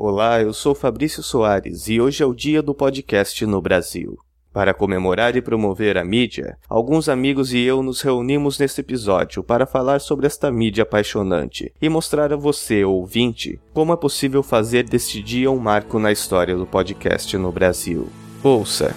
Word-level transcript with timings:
Olá, 0.00 0.40
eu 0.40 0.52
sou 0.52 0.76
Fabrício 0.76 1.24
Soares 1.24 1.88
e 1.88 2.00
hoje 2.00 2.22
é 2.22 2.26
o 2.26 2.32
dia 2.32 2.62
do 2.62 2.72
podcast 2.72 3.44
no 3.44 3.60
Brasil. 3.60 4.16
Para 4.52 4.72
comemorar 4.72 5.34
e 5.34 5.42
promover 5.42 5.98
a 5.98 6.04
mídia, 6.04 6.56
alguns 6.68 7.08
amigos 7.08 7.52
e 7.52 7.58
eu 7.62 7.82
nos 7.82 8.00
reunimos 8.00 8.60
neste 8.60 8.80
episódio 8.80 9.42
para 9.42 9.66
falar 9.66 10.00
sobre 10.00 10.28
esta 10.28 10.52
mídia 10.52 10.84
apaixonante 10.84 11.72
e 11.82 11.88
mostrar 11.88 12.32
a 12.32 12.36
você, 12.36 12.84
ouvinte, 12.84 13.58
como 13.74 13.92
é 13.92 13.96
possível 13.96 14.40
fazer 14.40 14.84
deste 14.84 15.20
dia 15.20 15.50
um 15.50 15.58
marco 15.58 15.98
na 15.98 16.12
história 16.12 16.56
do 16.56 16.64
podcast 16.64 17.36
no 17.36 17.50
Brasil. 17.50 18.08
Ouça! 18.40 18.94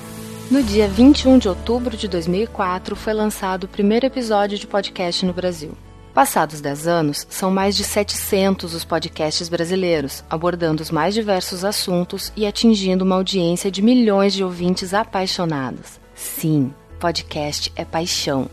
No 0.52 0.62
dia 0.62 0.88
21 0.88 1.40
de 1.40 1.50
outubro 1.50 1.98
de 1.98 2.08
2004 2.08 2.96
foi 2.96 3.14
lançado 3.14 3.64
o 3.64 3.68
primeiro 3.68 4.06
episódio 4.06 4.56
de 4.56 4.68
podcast 4.68 5.26
no 5.26 5.34
Brasil. 5.34 5.72
Passados 6.14 6.60
10 6.60 6.88
anos, 6.88 7.26
são 7.30 7.50
mais 7.50 7.74
de 7.74 7.86
700 7.86 8.74
os 8.74 8.84
podcasts 8.84 9.48
brasileiros, 9.48 10.26
abordando 10.30 10.84
os 10.84 10.92
mais 10.92 11.14
diversos 11.14 11.64
assuntos 11.64 12.34
e 12.36 12.46
atingindo 12.46 13.06
uma 13.06 13.16
audiência 13.16 13.72
de 13.72 13.82
milhões 13.82 14.34
de 14.34 14.44
ouvintes 14.44 14.94
apaixonados. 14.94 16.02
Sim, 16.14 16.74
podcast 17.00 17.72
é 17.78 17.86
paixão. 17.86 18.50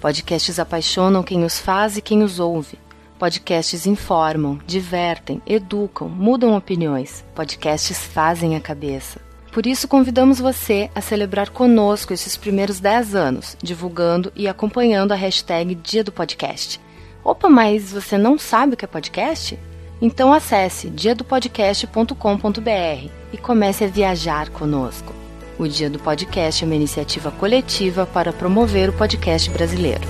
Podcasts 0.00 0.58
apaixonam 0.58 1.22
quem 1.22 1.44
os 1.44 1.58
faz 1.58 1.98
e 1.98 2.02
quem 2.02 2.22
os 2.22 2.40
ouve. 2.40 2.78
Podcasts 3.18 3.86
informam, 3.86 4.58
divertem, 4.66 5.42
educam, 5.46 6.08
mudam 6.08 6.56
opiniões. 6.56 7.22
Podcasts 7.34 7.98
fazem 8.06 8.56
a 8.56 8.60
cabeça. 8.60 9.20
Por 9.52 9.66
isso, 9.66 9.86
convidamos 9.86 10.38
você 10.38 10.90
a 10.94 11.02
celebrar 11.02 11.50
conosco 11.50 12.14
esses 12.14 12.38
primeiros 12.38 12.80
10 12.80 13.14
anos, 13.14 13.54
divulgando 13.62 14.32
e 14.34 14.48
acompanhando 14.48 15.12
a 15.12 15.14
hashtag 15.14 15.74
Dia 15.74 16.02
do 16.02 16.10
Podcast. 16.10 16.80
Opa, 17.24 17.48
mas 17.48 17.92
você 17.92 18.18
não 18.18 18.38
sabe 18.38 18.74
o 18.74 18.76
que 18.76 18.84
é 18.84 18.88
podcast? 18.88 19.58
Então 20.00 20.32
acesse 20.32 20.88
diadopodcast.com.br 20.88 23.10
e 23.32 23.38
comece 23.38 23.84
a 23.84 23.88
viajar 23.88 24.50
conosco. 24.50 25.12
O 25.58 25.68
Dia 25.68 25.88
do 25.88 25.98
Podcast 25.98 26.64
é 26.64 26.66
uma 26.66 26.74
iniciativa 26.74 27.30
coletiva 27.30 28.04
para 28.04 28.32
promover 28.32 28.88
o 28.88 28.92
podcast 28.92 29.48
brasileiro. 29.50 30.02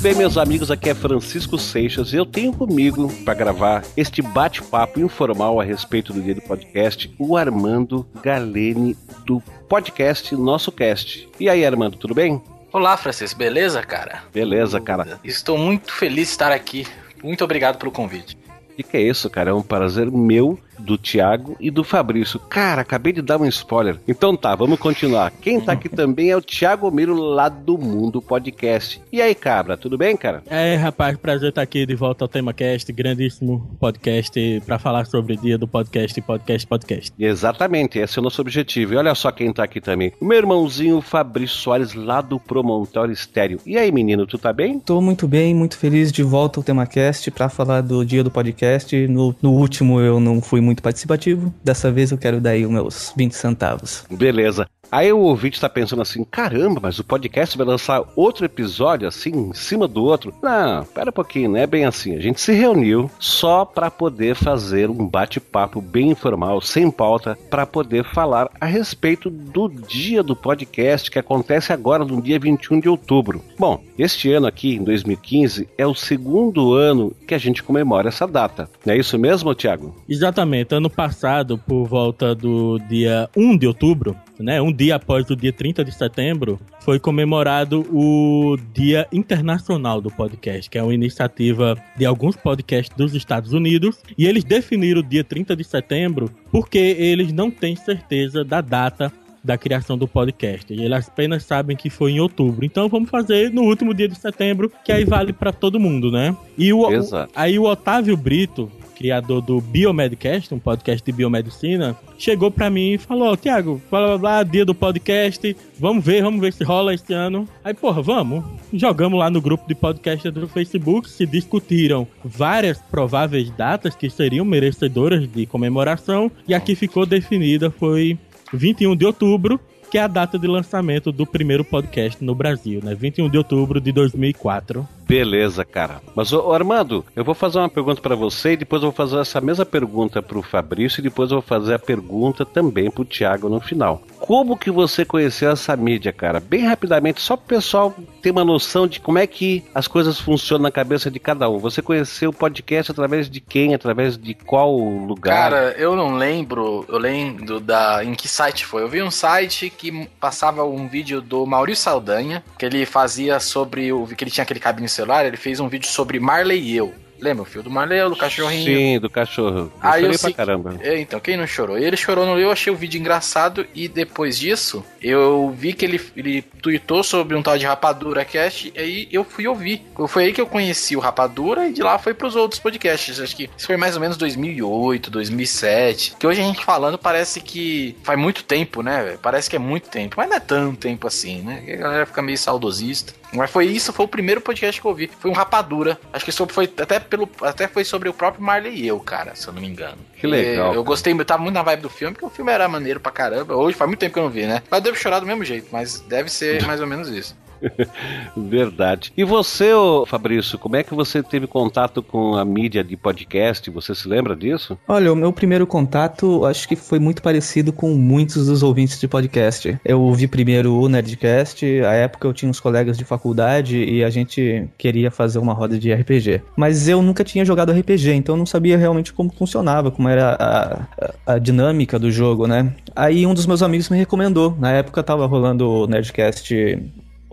Muito 0.00 0.14
bem, 0.14 0.18
meus 0.18 0.38
amigos, 0.38 0.70
aqui 0.70 0.88
é 0.88 0.94
Francisco 0.94 1.58
Seixas 1.58 2.14
e 2.14 2.16
eu 2.16 2.24
tenho 2.24 2.54
comigo 2.54 3.12
para 3.22 3.34
gravar 3.34 3.84
este 3.94 4.22
bate-papo 4.22 4.98
informal 4.98 5.60
a 5.60 5.62
respeito 5.62 6.10
do 6.10 6.22
dia 6.22 6.34
do 6.34 6.40
podcast 6.40 7.14
o 7.18 7.36
Armando 7.36 8.08
Galene 8.22 8.96
do 9.26 9.42
podcast 9.68 10.34
Nosso 10.34 10.72
Cast. 10.72 11.28
E 11.38 11.50
aí, 11.50 11.66
Armando, 11.66 11.98
tudo 11.98 12.14
bem? 12.14 12.40
Olá, 12.72 12.96
Francisco, 12.96 13.38
beleza, 13.38 13.82
cara? 13.82 14.22
Beleza, 14.32 14.80
cara. 14.80 15.20
Estou 15.22 15.58
muito 15.58 15.92
feliz 15.92 16.28
de 16.28 16.32
estar 16.32 16.50
aqui. 16.50 16.86
Muito 17.22 17.44
obrigado 17.44 17.76
pelo 17.76 17.92
convite. 17.92 18.38
O 18.70 18.76
que, 18.76 18.82
que 18.82 18.96
é 18.96 19.02
isso, 19.02 19.28
cara? 19.28 19.50
É 19.50 19.52
um 19.52 19.60
prazer 19.60 20.10
meu 20.10 20.58
do 20.80 20.98
Thiago 20.98 21.56
e 21.60 21.70
do 21.70 21.84
Fabrício. 21.84 22.40
Cara, 22.40 22.82
acabei 22.82 23.12
de 23.12 23.22
dar 23.22 23.40
um 23.40 23.46
spoiler. 23.46 23.98
Então 24.08 24.36
tá, 24.36 24.54
vamos 24.54 24.78
continuar. 24.78 25.30
Quem 25.40 25.60
tá 25.60 25.72
aqui 25.72 25.88
também 25.88 26.30
é 26.30 26.36
o 26.36 26.42
Thiago 26.42 26.90
Miro, 26.90 27.14
lá 27.14 27.48
do 27.48 27.78
Mundo 27.78 28.20
Podcast. 28.20 29.00
E 29.12 29.20
aí, 29.20 29.34
cabra, 29.34 29.76
tudo 29.76 29.96
bem, 29.96 30.16
cara? 30.16 30.42
É, 30.48 30.74
rapaz, 30.76 31.16
prazer 31.16 31.50
estar 31.50 31.62
aqui 31.62 31.84
de 31.86 31.94
volta 31.94 32.24
ao 32.24 32.28
Tema 32.28 32.52
Cast, 32.52 32.92
grandíssimo 32.92 33.70
podcast 33.78 34.62
para 34.64 34.78
falar 34.78 35.06
sobre 35.06 35.34
o 35.34 35.36
dia 35.36 35.58
do 35.58 35.68
podcast, 35.68 36.20
podcast, 36.20 36.66
podcast. 36.66 37.12
Exatamente, 37.18 37.98
esse 37.98 38.18
é 38.18 38.20
o 38.20 38.22
nosso 38.22 38.40
objetivo. 38.40 38.94
E 38.94 38.96
olha 38.96 39.14
só 39.14 39.30
quem 39.30 39.52
tá 39.52 39.64
aqui 39.64 39.80
também. 39.80 40.12
O 40.20 40.24
meu 40.24 40.38
irmãozinho 40.38 41.00
Fabrício 41.00 41.56
Soares, 41.56 41.94
lá 41.94 42.20
do 42.20 42.38
Promontório 42.38 43.12
Estéreo. 43.12 43.60
E 43.66 43.76
aí, 43.76 43.92
menino, 43.92 44.26
tu 44.26 44.38
tá 44.38 44.52
bem? 44.52 44.78
Tô 44.78 45.00
muito 45.00 45.28
bem, 45.28 45.54
muito 45.54 45.76
feliz 45.76 46.10
de 46.10 46.22
volta 46.22 46.60
ao 46.60 46.64
Tema 46.64 46.86
Cast 46.86 47.30
para 47.30 47.48
falar 47.48 47.80
do 47.80 48.04
dia 48.04 48.24
do 48.24 48.30
podcast. 48.30 48.96
No, 49.08 49.34
no 49.42 49.52
último 49.52 50.00
eu 50.00 50.20
não 50.20 50.40
fui 50.40 50.60
muito 50.60 50.69
muito 50.70 50.82
participativo. 50.82 51.52
Dessa 51.62 51.90
vez 51.90 52.12
eu 52.12 52.18
quero 52.18 52.40
dar 52.40 52.50
aí 52.50 52.64
os 52.64 52.70
meus 52.70 53.12
20 53.16 53.32
centavos. 53.32 54.04
Beleza. 54.10 54.66
Aí 54.90 55.12
o 55.12 55.20
ouvinte 55.20 55.56
está 55.56 55.68
pensando 55.68 56.02
assim: 56.02 56.24
caramba, 56.24 56.80
mas 56.82 56.98
o 56.98 57.04
podcast 57.04 57.56
vai 57.56 57.66
lançar 57.66 58.02
outro 58.16 58.44
episódio 58.44 59.06
assim, 59.06 59.30
em 59.30 59.54
cima 59.54 59.86
do 59.86 60.04
outro? 60.04 60.34
Não, 60.42 60.84
pera 60.84 61.10
um 61.10 61.12
pouquinho, 61.12 61.50
não 61.50 61.58
é 61.58 61.66
bem 61.66 61.84
assim. 61.84 62.16
A 62.16 62.20
gente 62.20 62.40
se 62.40 62.52
reuniu 62.52 63.10
só 63.18 63.64
para 63.64 63.90
poder 63.90 64.34
fazer 64.34 64.90
um 64.90 65.06
bate-papo 65.06 65.80
bem 65.80 66.10
informal, 66.10 66.60
sem 66.60 66.90
pauta, 66.90 67.38
para 67.48 67.66
poder 67.66 68.04
falar 68.04 68.50
a 68.60 68.66
respeito 68.66 69.30
do 69.30 69.68
dia 69.68 70.22
do 70.22 70.34
podcast 70.34 71.10
que 71.10 71.18
acontece 71.18 71.72
agora 71.72 72.04
no 72.04 72.20
dia 72.20 72.38
21 72.38 72.80
de 72.80 72.88
outubro. 72.88 73.42
Bom, 73.58 73.82
este 73.98 74.32
ano 74.32 74.46
aqui, 74.46 74.74
em 74.74 74.82
2015, 74.82 75.68
é 75.78 75.86
o 75.86 75.94
segundo 75.94 76.74
ano 76.74 77.14
que 77.26 77.34
a 77.34 77.38
gente 77.38 77.62
comemora 77.62 78.08
essa 78.08 78.26
data. 78.26 78.68
Não 78.84 78.94
é 78.94 78.98
isso 78.98 79.18
mesmo, 79.18 79.54
Tiago? 79.54 79.94
Exatamente. 80.08 80.74
Ano 80.74 80.90
passado, 80.90 81.58
por 81.58 81.86
volta 81.86 82.34
do 82.34 82.78
dia 82.88 83.28
1 83.36 83.56
de 83.56 83.66
outubro, 83.66 84.16
né, 84.40 84.60
um 84.60 84.72
dia 84.72 84.96
após 84.96 85.28
o 85.30 85.36
dia 85.36 85.52
30 85.52 85.84
de 85.84 85.92
setembro, 85.92 86.58
foi 86.80 86.98
comemorado 86.98 87.86
o 87.92 88.56
Dia 88.72 89.06
Internacional 89.12 90.00
do 90.00 90.10
Podcast, 90.10 90.68
que 90.68 90.78
é 90.78 90.82
uma 90.82 90.94
iniciativa 90.94 91.76
de 91.96 92.04
alguns 92.04 92.36
podcasts 92.36 92.96
dos 92.96 93.14
Estados 93.14 93.52
Unidos, 93.52 94.00
e 94.16 94.26
eles 94.26 94.44
definiram 94.44 95.00
o 95.00 95.04
dia 95.04 95.22
30 95.22 95.54
de 95.54 95.64
setembro 95.64 96.30
porque 96.50 96.78
eles 96.78 97.32
não 97.32 97.50
têm 97.50 97.76
certeza 97.76 98.44
da 98.44 98.60
data 98.60 99.12
da 99.42 99.56
criação 99.56 99.96
do 99.96 100.06
podcast. 100.06 100.72
Eles 100.72 101.08
apenas 101.08 101.44
sabem 101.44 101.76
que 101.76 101.88
foi 101.88 102.12
em 102.12 102.20
outubro. 102.20 102.64
Então 102.64 102.88
vamos 102.88 103.08
fazer 103.08 103.50
no 103.50 103.62
último 103.62 103.94
dia 103.94 104.08
de 104.08 104.14
setembro, 104.14 104.70
que 104.84 104.92
aí 104.92 105.04
vale 105.04 105.32
para 105.32 105.52
todo 105.52 105.80
mundo, 105.80 106.10
né? 106.10 106.36
E 106.58 106.72
o, 106.72 106.90
Exato. 106.90 107.32
aí 107.34 107.58
o 107.58 107.64
Otávio 107.64 108.16
Brito, 108.16 108.70
criador 109.00 109.40
do 109.40 109.62
Biomedcast, 109.62 110.52
um 110.54 110.58
podcast 110.58 111.02
de 111.02 111.10
biomedicina, 111.10 111.96
chegou 112.18 112.50
para 112.50 112.68
mim 112.68 112.92
e 112.92 112.98
falou: 112.98 113.34
Tiago, 113.34 113.80
blá 113.90 114.06
blá 114.08 114.18
blá, 114.18 114.42
dia 114.42 114.62
do 114.62 114.74
podcast, 114.74 115.56
vamos 115.78 116.04
ver, 116.04 116.22
vamos 116.22 116.38
ver 116.38 116.52
se 116.52 116.62
rola 116.62 116.92
este 116.92 117.14
ano. 117.14 117.48
Aí, 117.64 117.72
porra, 117.72 118.02
vamos. 118.02 118.44
Jogamos 118.70 119.18
lá 119.18 119.30
no 119.30 119.40
grupo 119.40 119.66
de 119.66 119.74
podcast 119.74 120.30
do 120.30 120.46
Facebook, 120.46 121.08
se 121.08 121.24
discutiram 121.24 122.06
várias 122.22 122.76
prováveis 122.78 123.50
datas 123.52 123.94
que 123.94 124.10
seriam 124.10 124.44
merecedoras 124.44 125.26
de 125.26 125.46
comemoração, 125.46 126.30
e 126.46 126.52
aqui 126.52 126.74
ficou 126.74 127.06
definida, 127.06 127.70
foi 127.70 128.18
21 128.52 128.94
de 128.94 129.06
outubro, 129.06 129.58
que 129.90 129.96
é 129.96 130.02
a 130.02 130.08
data 130.08 130.38
de 130.38 130.46
lançamento 130.46 131.10
do 131.10 131.26
primeiro 131.26 131.64
podcast 131.64 132.22
no 132.22 132.34
Brasil, 132.34 132.80
né? 132.84 132.94
21 132.94 133.30
de 133.30 133.38
outubro 133.38 133.80
de 133.80 133.92
2004. 133.92 134.86
Beleza, 135.10 135.64
cara. 135.64 136.00
Mas, 136.14 136.32
ô, 136.32 136.52
Armando, 136.52 137.04
eu 137.16 137.24
vou 137.24 137.34
fazer 137.34 137.58
uma 137.58 137.68
pergunta 137.68 138.00
para 138.00 138.14
você 138.14 138.52
e 138.52 138.56
depois 138.56 138.80
eu 138.80 138.92
vou 138.92 138.96
fazer 138.96 139.20
essa 139.20 139.40
mesma 139.40 139.66
pergunta 139.66 140.22
pro 140.22 140.40
Fabrício 140.40 141.00
e 141.00 141.02
depois 141.02 141.32
eu 141.32 141.38
vou 141.38 141.42
fazer 141.42 141.74
a 141.74 141.80
pergunta 141.80 142.46
também 142.46 142.88
pro 142.92 143.04
Thiago 143.04 143.48
no 143.48 143.60
final. 143.60 144.00
Como 144.20 144.56
que 144.56 144.70
você 144.70 145.04
conheceu 145.04 145.50
essa 145.50 145.74
mídia, 145.76 146.12
cara? 146.12 146.38
Bem 146.38 146.64
rapidamente, 146.64 147.20
só 147.20 147.36
pro 147.36 147.56
pessoal 147.56 147.92
ter 148.22 148.30
uma 148.30 148.44
noção 148.44 148.86
de 148.86 149.00
como 149.00 149.18
é 149.18 149.26
que 149.26 149.64
as 149.74 149.88
coisas 149.88 150.20
funcionam 150.20 150.62
na 150.62 150.70
cabeça 150.70 151.10
de 151.10 151.18
cada 151.18 151.48
um. 151.48 151.58
Você 151.58 151.82
conheceu 151.82 152.30
o 152.30 152.32
podcast 152.32 152.92
através 152.92 153.28
de 153.28 153.40
quem? 153.40 153.74
Através 153.74 154.16
de 154.16 154.34
qual 154.34 154.78
lugar? 154.78 155.34
Cara, 155.34 155.74
eu 155.76 155.96
não 155.96 156.14
lembro, 156.14 156.84
eu 156.88 156.98
lembro 156.98 157.58
da 157.58 158.04
em 158.04 158.14
que 158.14 158.28
site 158.28 158.64
foi. 158.64 158.82
Eu 158.82 158.88
vi 158.88 159.02
um 159.02 159.10
site 159.10 159.70
que 159.70 160.08
passava 160.20 160.62
um 160.64 160.86
vídeo 160.86 161.20
do 161.20 161.44
Maurício 161.44 161.82
Saldanha, 161.82 162.44
que 162.56 162.64
ele 162.64 162.86
fazia 162.86 163.40
sobre 163.40 163.92
o 163.92 164.06
que 164.06 164.22
ele 164.22 164.30
tinha 164.30 164.44
aquele 164.44 164.60
cabine 164.60 164.88
celular, 165.00 165.26
ele 165.26 165.36
fez 165.36 165.60
um 165.60 165.68
vídeo 165.68 165.88
sobre 165.88 166.20
Marley 166.20 166.60
e 166.60 166.76
eu. 166.76 166.94
Lembra 167.20 167.42
o 167.42 167.44
filme 167.44 167.68
do 167.68 167.70
Marley, 167.70 168.00
do 168.08 168.16
cachorrinho? 168.16 168.64
Sim, 168.64 168.98
do 168.98 169.10
cachorro. 169.10 169.58
Eu 169.58 169.72
Aí 169.82 170.04
eu 170.04 170.18
pra 170.18 170.32
caramba. 170.32 170.76
É, 170.80 170.98
então, 170.98 171.20
quem 171.20 171.36
não 171.36 171.46
chorou? 171.46 171.76
Ele 171.76 171.96
chorou 171.96 172.24
no 172.24 172.38
eu 172.38 172.50
achei 172.50 172.72
o 172.72 172.76
vídeo 172.76 172.98
engraçado 172.98 173.66
e 173.74 173.88
depois 173.88 174.38
disso, 174.38 174.82
eu 175.02 175.54
vi 175.54 175.74
que 175.74 175.84
ele, 175.84 176.00
ele 176.16 176.40
tweetou 176.40 177.04
sobre 177.04 177.36
um 177.36 177.42
tal 177.42 177.58
de 177.58 177.66
Rapadura 177.66 178.24
Cast 178.24 178.72
e 178.74 178.80
aí 178.80 179.08
eu 179.12 179.22
fui 179.22 179.46
ouvir. 179.46 179.82
Foi 180.08 180.24
aí 180.24 180.32
que 180.32 180.40
eu 180.40 180.46
conheci 180.46 180.96
o 180.96 181.00
Rapadura 181.00 181.68
e 181.68 181.74
de 181.74 181.82
lá 181.82 181.98
foi 181.98 182.14
pros 182.14 182.34
outros 182.36 182.58
podcasts. 182.58 183.20
Acho 183.20 183.36
que 183.36 183.50
isso 183.54 183.66
foi 183.66 183.76
mais 183.76 183.96
ou 183.96 184.00
menos 184.00 184.16
2008, 184.16 185.10
2007. 185.10 186.16
Que 186.18 186.26
hoje 186.26 186.40
a 186.40 186.44
gente 186.44 186.64
falando 186.64 186.96
parece 186.96 187.42
que 187.42 187.94
faz 188.02 188.18
muito 188.18 188.44
tempo, 188.44 188.82
né? 188.82 189.18
Parece 189.20 189.50
que 189.50 189.56
é 189.56 189.58
muito 189.58 189.90
tempo, 189.90 190.14
mas 190.16 190.28
não 190.28 190.36
é 190.36 190.40
tanto 190.40 190.78
tempo 190.78 191.06
assim, 191.06 191.42
né? 191.42 191.62
A 191.68 191.76
galera 191.76 192.06
fica 192.06 192.22
meio 192.22 192.38
saudosista. 192.38 193.19
Mas 193.32 193.50
foi 193.50 193.66
isso, 193.66 193.92
foi 193.92 194.04
o 194.04 194.08
primeiro 194.08 194.40
podcast 194.40 194.80
que 194.80 194.86
eu 194.86 194.90
ouvi. 194.90 195.10
Foi 195.18 195.30
um 195.30 195.34
Rapadura. 195.34 195.98
Acho 196.12 196.24
que 196.24 196.32
foi 196.32 196.64
até 196.64 196.98
pelo 196.98 197.28
até 197.42 197.68
foi 197.68 197.84
sobre 197.84 198.08
o 198.08 198.12
próprio 198.12 198.42
Marley 198.42 198.74
e 198.74 198.86
eu, 198.86 198.98
cara, 199.00 199.34
se 199.34 199.46
eu 199.46 199.52
não 199.52 199.60
me 199.60 199.68
engano. 199.68 199.98
Que 200.16 200.26
legal. 200.26 200.68
Eu, 200.68 200.74
eu 200.74 200.84
gostei, 200.84 201.12
eu 201.12 201.24
tava 201.24 201.42
muito 201.42 201.54
na 201.54 201.62
vibe 201.62 201.82
do 201.82 201.90
filme, 201.90 202.12
porque 202.12 202.26
o 202.26 202.30
filme 202.30 202.52
era 202.52 202.68
maneiro 202.68 203.00
pra 203.00 203.12
caramba. 203.12 203.54
Hoje 203.54 203.76
faz 203.76 203.88
muito 203.88 204.00
tempo 204.00 204.12
que 204.12 204.18
eu 204.18 204.24
não 204.24 204.30
vi, 204.30 204.46
né? 204.46 204.62
Mas 204.70 204.78
eu 204.78 204.84
devo 204.84 204.96
chorar 204.96 205.20
do 205.20 205.26
mesmo 205.26 205.44
jeito, 205.44 205.68
mas 205.70 206.00
deve 206.00 206.30
ser 206.30 206.62
mais 206.66 206.80
ou 206.80 206.86
menos 206.86 207.08
isso. 207.08 207.36
Verdade. 208.36 209.12
E 209.16 209.24
você, 209.24 209.70
Fabrício, 210.06 210.58
como 210.58 210.76
é 210.76 210.82
que 210.82 210.94
você 210.94 211.22
teve 211.22 211.46
contato 211.46 212.02
com 212.02 212.34
a 212.34 212.44
mídia 212.44 212.82
de 212.82 212.96
podcast? 212.96 213.70
Você 213.70 213.94
se 213.94 214.08
lembra 214.08 214.34
disso? 214.36 214.78
Olha, 214.86 215.12
o 215.12 215.16
meu 215.16 215.32
primeiro 215.32 215.66
contato 215.66 216.44
acho 216.44 216.68
que 216.68 216.76
foi 216.76 216.98
muito 216.98 217.22
parecido 217.22 217.72
com 217.72 217.90
muitos 217.94 218.46
dos 218.46 218.62
ouvintes 218.62 218.98
de 218.98 219.08
podcast. 219.08 219.78
Eu 219.84 220.00
ouvi 220.00 220.26
primeiro 220.26 220.74
o 220.74 220.88
Nerdcast, 220.88 221.64
à 221.84 221.92
época 221.92 222.26
eu 222.26 222.32
tinha 222.32 222.50
uns 222.50 222.60
colegas 222.60 222.96
de 222.96 223.04
faculdade 223.04 223.82
e 223.84 224.02
a 224.04 224.10
gente 224.10 224.68
queria 224.78 225.10
fazer 225.10 225.38
uma 225.38 225.52
roda 225.52 225.78
de 225.78 225.92
RPG. 225.92 226.42
Mas 226.56 226.88
eu 226.88 227.02
nunca 227.02 227.24
tinha 227.24 227.44
jogado 227.44 227.72
RPG, 227.72 228.12
então 228.12 228.34
eu 228.34 228.38
não 228.38 228.46
sabia 228.46 228.76
realmente 228.76 229.12
como 229.12 229.32
funcionava, 229.32 229.90
como 229.90 230.08
era 230.08 230.34
a, 230.34 230.82
a, 231.26 231.34
a 231.34 231.38
dinâmica 231.38 231.98
do 231.98 232.10
jogo, 232.10 232.46
né? 232.46 232.72
Aí 232.94 233.26
um 233.26 233.34
dos 233.34 233.46
meus 233.46 233.62
amigos 233.62 233.88
me 233.88 233.98
recomendou. 233.98 234.56
Na 234.58 234.72
época 234.72 235.02
tava 235.02 235.26
rolando 235.26 235.68
o 235.68 235.86
Nerdcast 235.86 236.54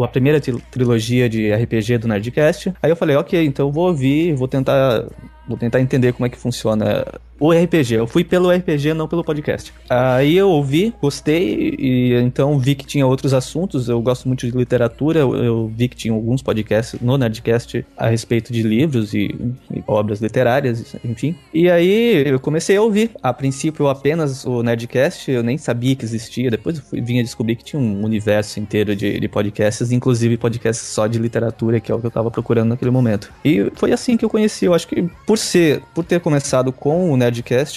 a 0.04 0.08
primeira 0.08 0.40
trilogia 0.40 1.30
de 1.30 1.52
RPG 1.54 1.98
do 1.98 2.08
Nerdcast. 2.08 2.74
Aí 2.82 2.90
eu 2.90 2.96
falei, 2.96 3.16
ok, 3.16 3.46
então 3.46 3.68
eu 3.68 3.72
vou 3.72 3.88
ouvir, 3.88 4.34
vou 4.34 4.48
tentar, 4.48 5.06
vou 5.48 5.58
tentar 5.58 5.82
entender 5.82 6.14
como 6.14 6.26
é 6.26 6.30
que 6.30 6.38
funciona 6.38 7.06
o 7.40 7.52
RPG. 7.52 7.96
Eu 7.96 8.08
fui 8.08 8.24
pelo 8.24 8.52
RPG, 8.52 8.94
não 8.94 9.08
pelo 9.08 9.24
podcast. 9.24 9.74
Aí 9.90 10.36
eu 10.36 10.50
ouvi, 10.50 10.94
gostei, 11.02 11.76
e 11.78 12.14
então 12.16 12.58
vi 12.60 12.76
que 12.76 12.86
tinha 12.86 13.06
outros 13.06 13.34
assuntos. 13.34 13.90
Eu 13.90 14.02
gosto 14.02 14.28
muito 14.28 14.46
de 14.46 14.56
literatura, 14.56 15.20
eu, 15.20 15.72
vi 15.76 15.88
que 15.88 15.96
tinha 15.96 16.14
alguns 16.14 16.42
podcasts 16.42 17.00
no 17.02 17.18
Nerdcast 17.18 17.86
a 17.98 18.08
respeito 18.08 18.52
de 18.52 18.64
livros 18.64 19.14
e, 19.14 19.36
e, 19.72 19.84
obras 19.88 20.22
literárias, 20.22 20.96
enfim. 21.04 21.36
E 21.54 21.70
aí 21.70 22.28
eu 22.28 22.40
comecei 22.40 22.78
a 22.78 22.82
ouvir. 22.82 23.12
A 23.22 23.34
princípio, 23.34 23.88
apenas 23.88 24.46
o 24.46 24.64
Nerdcast, 24.64 25.32
eu 25.32 25.44
nem 25.44 25.58
sabia 25.58 25.96
que 25.96 26.06
existia. 26.06 26.50
Depois 26.50 26.82
eu 26.92 27.04
vim 27.04 27.20
a 27.20 27.24
descobrir 27.24 27.56
que 27.56 27.64
tinha 27.64 27.82
um 27.82 28.04
universo 28.04 28.60
inteiro 28.60 28.96
de, 28.96 29.20
de 29.20 29.28
podcasts, 29.28 29.92
inclusive 29.92 30.38
podcasts 30.38 30.88
só 30.88 31.08
de 31.08 31.20
literatura, 31.20 31.80
que 31.80 31.92
é 31.92 31.96
o 31.96 32.00
que 32.00 32.08
eu 32.08 32.12
tava 32.12 32.32
procurando 32.32 32.70
naquele 32.70 32.92
momento. 32.92 33.32
E 33.44 33.72
foi 33.76 33.92
assim 33.92 34.18
que 34.18 34.26
eu 34.26 34.30
conheci. 34.30 34.66
Eu 34.66 34.74
acho 34.74 34.88
que 34.88 35.10
por 35.26 35.38
ser, 35.38 35.82
por 35.94 36.04
ter 36.04 36.20
começado 36.20 36.72
com 36.72 37.12
o 37.12 37.18
Nerdcast, 37.18 37.27